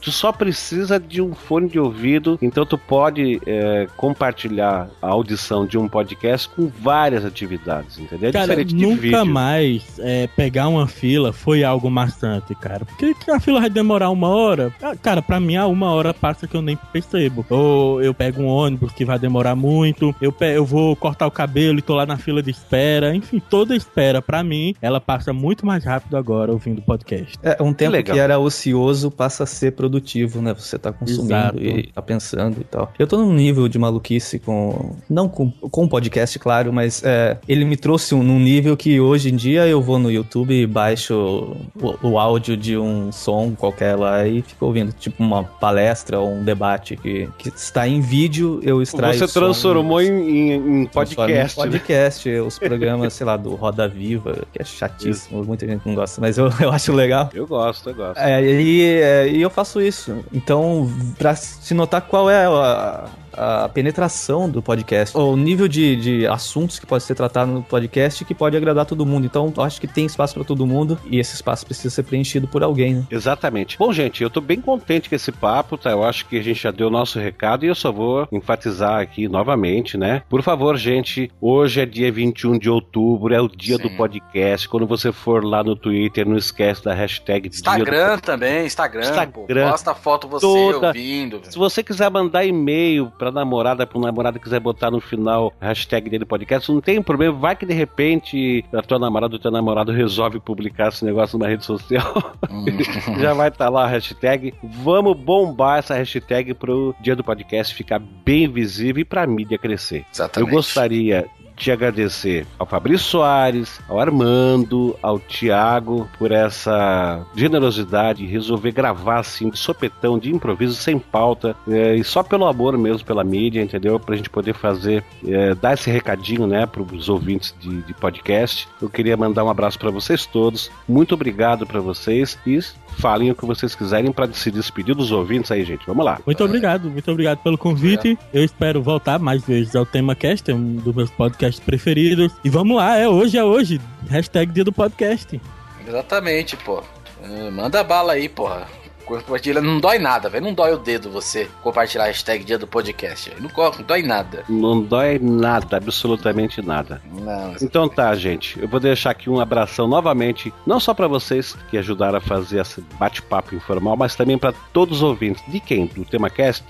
Tu 0.00 0.10
só 0.10 0.32
precisa 0.32 0.98
de 0.98 1.20
um 1.20 1.34
fone 1.34 1.68
de 1.68 1.78
ouvido, 1.78 2.38
então 2.40 2.64
tu 2.64 2.78
pode 2.78 3.13
é, 3.46 3.86
compartilhar 3.96 4.88
a 5.00 5.08
audição 5.08 5.66
de 5.66 5.78
um 5.78 5.88
podcast 5.88 6.48
com 6.48 6.66
várias 6.66 7.24
atividades, 7.24 7.98
entendeu? 7.98 8.30
É 8.30 8.32
cara, 8.32 8.56
nunca 8.64 9.24
mais 9.24 9.98
é, 9.98 10.26
pegar 10.26 10.68
uma 10.68 10.86
fila 10.86 11.32
foi 11.32 11.64
algo 11.64 11.90
maçante, 11.90 12.54
cara. 12.54 12.84
Porque 12.84 13.14
a 13.30 13.40
fila 13.40 13.60
vai 13.60 13.70
demorar 13.70 14.10
uma 14.10 14.28
hora. 14.28 14.72
Ah, 14.82 14.94
cara, 14.96 15.22
pra 15.22 15.40
mim, 15.40 15.56
a 15.56 15.66
uma 15.66 15.92
hora 15.92 16.12
passa 16.12 16.46
que 16.46 16.56
eu 16.56 16.62
nem 16.62 16.76
percebo. 16.92 17.44
Ou 17.50 18.02
eu 18.02 18.14
pego 18.14 18.42
um 18.42 18.46
ônibus 18.46 18.92
que 18.92 19.04
vai 19.04 19.18
demorar 19.18 19.54
muito, 19.54 20.14
eu, 20.20 20.34
eu 20.40 20.64
vou 20.64 20.94
cortar 20.96 21.26
o 21.26 21.30
cabelo 21.30 21.78
e 21.78 21.82
tô 21.82 21.94
lá 21.94 22.06
na 22.06 22.16
fila 22.16 22.42
de 22.42 22.50
espera. 22.50 23.14
Enfim, 23.14 23.40
toda 23.40 23.74
espera, 23.74 24.22
pra 24.22 24.42
mim, 24.42 24.74
ela 24.80 25.00
passa 25.00 25.32
muito 25.32 25.66
mais 25.66 25.84
rápido 25.84 26.16
agora 26.16 26.52
ouvindo 26.52 26.82
podcast. 26.82 27.38
É, 27.42 27.62
um 27.62 27.72
tempo 27.72 27.96
que, 27.96 28.02
que 28.04 28.18
era 28.18 28.38
ocioso 28.38 29.10
passa 29.10 29.44
a 29.44 29.46
ser 29.46 29.72
produtivo, 29.72 30.40
né? 30.40 30.54
Você 30.54 30.78
tá 30.78 30.92
consumindo 30.92 31.34
Exato. 31.34 31.60
e 31.60 31.92
tá 31.92 32.02
pensando 32.02 32.60
e 32.60 32.64
tal. 32.64 32.92
Eu 32.98 33.03
Eu 33.04 33.08
tô 33.08 33.18
num 33.18 33.34
nível 33.34 33.68
de 33.68 33.78
maluquice 33.78 34.38
com. 34.38 34.96
Não 35.10 35.28
com, 35.28 35.50
com 35.50 35.86
podcast, 35.86 36.38
claro, 36.38 36.72
mas 36.72 37.02
é, 37.04 37.36
ele 37.46 37.62
me 37.66 37.76
trouxe 37.76 38.14
um, 38.14 38.22
num 38.22 38.38
nível 38.38 38.74
que 38.78 38.98
hoje 38.98 39.30
em 39.30 39.36
dia 39.36 39.66
eu 39.66 39.82
vou 39.82 39.98
no 39.98 40.10
YouTube 40.10 40.54
e 40.54 40.66
baixo 40.66 41.54
o, 41.78 42.08
o 42.08 42.18
áudio 42.18 42.56
de 42.56 42.78
um 42.78 43.12
som 43.12 43.54
qualquer 43.54 43.94
lá 43.94 44.26
e 44.26 44.40
fico 44.40 44.64
ouvindo, 44.64 44.90
tipo 44.90 45.22
uma 45.22 45.44
palestra 45.44 46.18
ou 46.18 46.32
um 46.32 46.42
debate 46.42 46.96
que, 46.96 47.28
que 47.36 47.50
está 47.50 47.86
em 47.86 48.00
vídeo, 48.00 48.58
eu 48.62 48.80
extraio. 48.80 49.18
Você 49.18 49.38
transformou 49.38 50.00
em, 50.00 50.08
em, 50.08 50.52
em 50.54 50.86
podcast. 50.86 51.60
Em 51.60 51.62
podcast, 51.62 52.28
né? 52.30 52.40
os 52.40 52.58
programas, 52.58 53.12
sei 53.12 53.26
lá, 53.26 53.36
do 53.36 53.54
Roda 53.54 53.86
Viva, 53.86 54.46
que 54.50 54.62
é 54.62 54.64
chatíssimo, 54.64 55.40
Isso. 55.40 55.46
muita 55.46 55.66
gente 55.66 55.82
não 55.84 55.94
gosta, 55.94 56.22
mas 56.22 56.38
eu, 56.38 56.48
eu 56.58 56.72
acho 56.72 56.90
legal. 56.90 57.28
Eu 57.34 57.46
gosto, 57.46 57.90
eu 57.90 57.94
gosto. 57.94 58.18
É, 58.18 58.42
e, 58.42 58.82
é, 58.82 59.28
e 59.28 59.42
eu 59.42 59.50
faço 59.50 59.78
isso. 59.82 60.24
Então, 60.32 60.90
pra 61.18 61.34
se 61.34 61.74
notar 61.74 62.00
qual 62.00 62.30
é 62.30 62.46
a, 62.46 62.83
a 62.84 63.23
penetração 63.72 64.48
do 64.48 64.62
podcast, 64.62 65.16
o 65.16 65.36
nível 65.36 65.68
de, 65.68 65.96
de 65.96 66.26
assuntos 66.26 66.78
que 66.78 66.86
pode 66.86 67.04
ser 67.04 67.14
tratado 67.14 67.50
no 67.50 67.62
podcast 67.62 68.24
que 68.24 68.34
pode 68.34 68.56
agradar 68.56 68.86
todo 68.86 69.04
mundo. 69.06 69.26
Então, 69.26 69.52
eu 69.56 69.62
acho 69.62 69.80
que 69.80 69.86
tem 69.86 70.06
espaço 70.06 70.34
para 70.34 70.44
todo 70.44 70.66
mundo 70.66 70.98
e 71.10 71.18
esse 71.18 71.34
espaço 71.34 71.64
precisa 71.64 71.94
ser 71.94 72.02
preenchido 72.02 72.48
por 72.48 72.62
alguém, 72.62 72.94
né? 72.94 73.06
Exatamente. 73.10 73.78
Bom, 73.78 73.92
gente, 73.92 74.22
eu 74.22 74.30
tô 74.30 74.40
bem 74.40 74.60
contente 74.60 75.08
com 75.08 75.14
esse 75.14 75.32
papo, 75.32 75.76
tá? 75.76 75.90
Eu 75.90 76.04
acho 76.04 76.26
que 76.26 76.38
a 76.38 76.42
gente 76.42 76.62
já 76.62 76.70
deu 76.70 76.88
o 76.88 76.90
nosso 76.90 77.18
recado 77.18 77.64
e 77.64 77.68
eu 77.68 77.74
só 77.74 77.90
vou 77.90 78.28
enfatizar 78.32 79.00
aqui 79.00 79.28
novamente, 79.28 79.96
né? 79.96 80.22
Por 80.28 80.42
favor, 80.42 80.76
gente, 80.76 81.30
hoje 81.40 81.80
é 81.80 81.86
dia 81.86 82.10
21 82.10 82.58
de 82.58 82.70
outubro, 82.70 83.34
é 83.34 83.40
o 83.40 83.48
dia 83.48 83.76
Sim. 83.76 83.82
do 83.82 83.90
podcast. 83.90 84.68
Quando 84.68 84.86
você 84.86 85.12
for 85.12 85.44
lá 85.44 85.62
no 85.62 85.76
Twitter, 85.76 86.26
não 86.26 86.36
esquece 86.36 86.84
da 86.84 86.94
hashtag 86.94 87.48
Instagram 87.48 88.16
do... 88.16 88.22
também, 88.22 88.66
Instagram, 88.66 89.02
Instagram. 89.02 89.64
Pô, 89.64 89.70
posta 89.70 89.94
foto 89.94 90.28
você 90.28 90.46
toda... 90.46 90.88
ouvindo. 90.88 91.40
Se 91.44 91.58
você 91.58 91.82
quiser 91.82 92.10
mandar 92.10 92.44
e-mail 92.44 93.12
pra 93.18 93.23
namorada, 93.30 93.86
pro 93.86 94.00
namorado 94.00 94.38
quiser 94.38 94.60
botar 94.60 94.90
no 94.90 95.00
final 95.00 95.52
a 95.60 95.66
hashtag 95.66 96.08
dele 96.08 96.24
podcast, 96.24 96.70
não 96.72 96.80
tem 96.80 97.02
problema. 97.02 97.38
Vai 97.38 97.56
que 97.56 97.66
de 97.66 97.74
repente 97.74 98.64
a 98.72 98.82
tua 98.82 98.98
namorada 98.98 99.34
ou 99.34 99.38
teu 99.38 99.50
namorado 99.50 99.92
resolve 99.92 100.40
publicar 100.40 100.88
esse 100.88 101.04
negócio 101.04 101.38
numa 101.38 101.48
rede 101.48 101.64
social. 101.64 102.34
Hum. 102.50 102.64
Já 103.20 103.34
vai 103.34 103.48
estar 103.48 103.66
tá 103.66 103.70
lá 103.70 103.84
a 103.84 103.88
hashtag. 103.88 104.54
Vamos 104.62 105.16
bombar 105.16 105.78
essa 105.78 105.94
hashtag 105.94 106.54
pro 106.54 106.94
dia 107.00 107.16
do 107.16 107.24
podcast 107.24 107.74
ficar 107.74 107.98
bem 107.98 108.48
visível 108.48 109.02
e 109.02 109.04
pra 109.04 109.26
mídia 109.26 109.58
crescer. 109.58 110.04
Exatamente. 110.12 110.50
Eu 110.50 110.56
gostaria 110.56 111.26
te 111.56 111.70
agradecer 111.70 112.46
ao 112.58 112.66
Fabrício 112.66 113.06
Soares, 113.06 113.80
ao 113.88 113.98
Armando, 114.00 114.96
ao 115.02 115.18
Tiago 115.18 116.08
por 116.18 116.32
essa 116.32 117.24
generosidade, 117.34 118.26
resolver 118.26 118.72
gravar 118.72 119.20
assim 119.20 119.50
de 119.50 119.58
sopetão, 119.58 120.18
de 120.18 120.32
improviso, 120.32 120.74
sem 120.74 120.98
pauta, 120.98 121.56
é, 121.68 121.94
e 121.94 122.04
só 122.04 122.22
pelo 122.22 122.46
amor 122.46 122.76
mesmo 122.76 123.04
pela 123.04 123.24
mídia, 123.24 123.62
entendeu? 123.62 123.98
Pra 123.98 124.16
gente 124.16 124.30
poder 124.30 124.54
fazer, 124.54 125.04
é, 125.26 125.54
dar 125.54 125.74
esse 125.74 125.90
recadinho, 125.90 126.46
né, 126.46 126.66
pros 126.66 127.08
ouvintes 127.08 127.54
de, 127.60 127.82
de 127.82 127.94
podcast. 127.94 128.68
Eu 128.80 128.88
queria 128.88 129.16
mandar 129.16 129.44
um 129.44 129.50
abraço 129.50 129.78
para 129.78 129.90
vocês 129.90 130.26
todos, 130.26 130.70
muito 130.88 131.14
obrigado 131.14 131.66
para 131.66 131.80
vocês 131.80 132.38
e 132.46 132.58
falem 132.98 133.30
o 133.30 133.34
que 133.34 133.44
vocês 133.44 133.74
quiserem 133.74 134.12
para 134.12 134.32
se 134.32 134.50
despedir 134.50 134.94
dos 134.94 135.10
ouvintes 135.10 135.50
aí, 135.50 135.64
gente. 135.64 135.84
Vamos 135.86 136.04
lá. 136.04 136.20
Muito 136.24 136.44
obrigado, 136.44 136.90
muito 136.90 137.10
obrigado 137.10 137.38
pelo 137.38 137.58
convite. 137.58 138.16
Eu 138.32 138.44
espero 138.44 138.82
voltar 138.82 139.18
mais 139.18 139.44
vezes 139.44 139.74
ao 139.74 139.84
Tema 139.84 140.14
Cast, 140.14 140.50
um 140.52 140.76
dos 140.76 140.94
meus 140.94 141.10
podcasts 141.10 141.43
preferidos. 141.58 142.32
E 142.44 142.50
vamos 142.50 142.76
lá, 142.76 142.96
é 142.96 143.08
hoje, 143.08 143.38
é 143.38 143.44
hoje. 143.44 143.80
Hashtag 144.08 144.52
dia 144.52 144.64
do 144.64 144.72
podcast. 144.72 145.40
Exatamente, 145.86 146.56
pô. 146.56 146.82
É, 147.22 147.50
manda 147.50 147.82
bala 147.82 148.14
aí, 148.14 148.28
porra. 148.28 148.66
Compartilha, 149.04 149.60
não 149.60 149.78
dói 149.80 149.98
nada, 149.98 150.30
velho. 150.30 150.44
Não 150.46 150.54
dói 150.54 150.72
o 150.72 150.78
dedo 150.78 151.10
você 151.10 151.48
compartilhar 151.62 152.04
a 152.04 152.06
hashtag 152.06 152.42
dia 152.42 152.58
do 152.58 152.66
podcast. 152.66 153.30
Não, 153.38 153.50
não 153.54 153.84
dói 153.84 154.02
nada. 154.02 154.44
Não 154.48 154.82
dói 154.82 155.18
nada, 155.18 155.76
absolutamente 155.76 156.62
nada. 156.62 157.02
Não. 157.12 157.54
Então 157.60 157.86
tá, 157.88 158.14
gente. 158.14 158.58
Eu 158.60 158.66
vou 158.66 158.80
deixar 158.80 159.10
aqui 159.10 159.28
um 159.28 159.40
abração 159.40 159.86
novamente, 159.86 160.52
não 160.66 160.80
só 160.80 160.94
para 160.94 161.06
vocês 161.06 161.54
que 161.70 161.76
ajudaram 161.76 162.16
a 162.16 162.20
fazer 162.20 162.60
esse 162.60 162.80
bate-papo 162.98 163.54
informal, 163.54 163.96
mas 163.96 164.16
também 164.16 164.38
para 164.38 164.54
todos 164.72 164.98
os 164.98 165.02
ouvintes. 165.02 165.44
De 165.48 165.60
quem? 165.60 165.86
Do 165.86 166.04
TemaCast? 166.04 166.64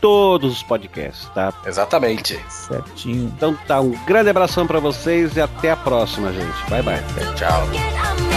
Todos 0.00 0.52
os 0.52 0.62
podcasts, 0.62 1.28
tá? 1.34 1.52
Exatamente. 1.66 2.38
Certinho. 2.48 3.32
Então 3.36 3.54
tá, 3.66 3.80
um 3.80 3.90
grande 4.04 4.30
abração 4.30 4.66
para 4.66 4.80
vocês 4.80 5.36
e 5.36 5.40
até 5.40 5.70
a 5.70 5.76
próxima, 5.76 6.32
gente. 6.32 6.70
Bye 6.70 6.82
bye. 6.82 7.02
Tchau. 7.36 8.29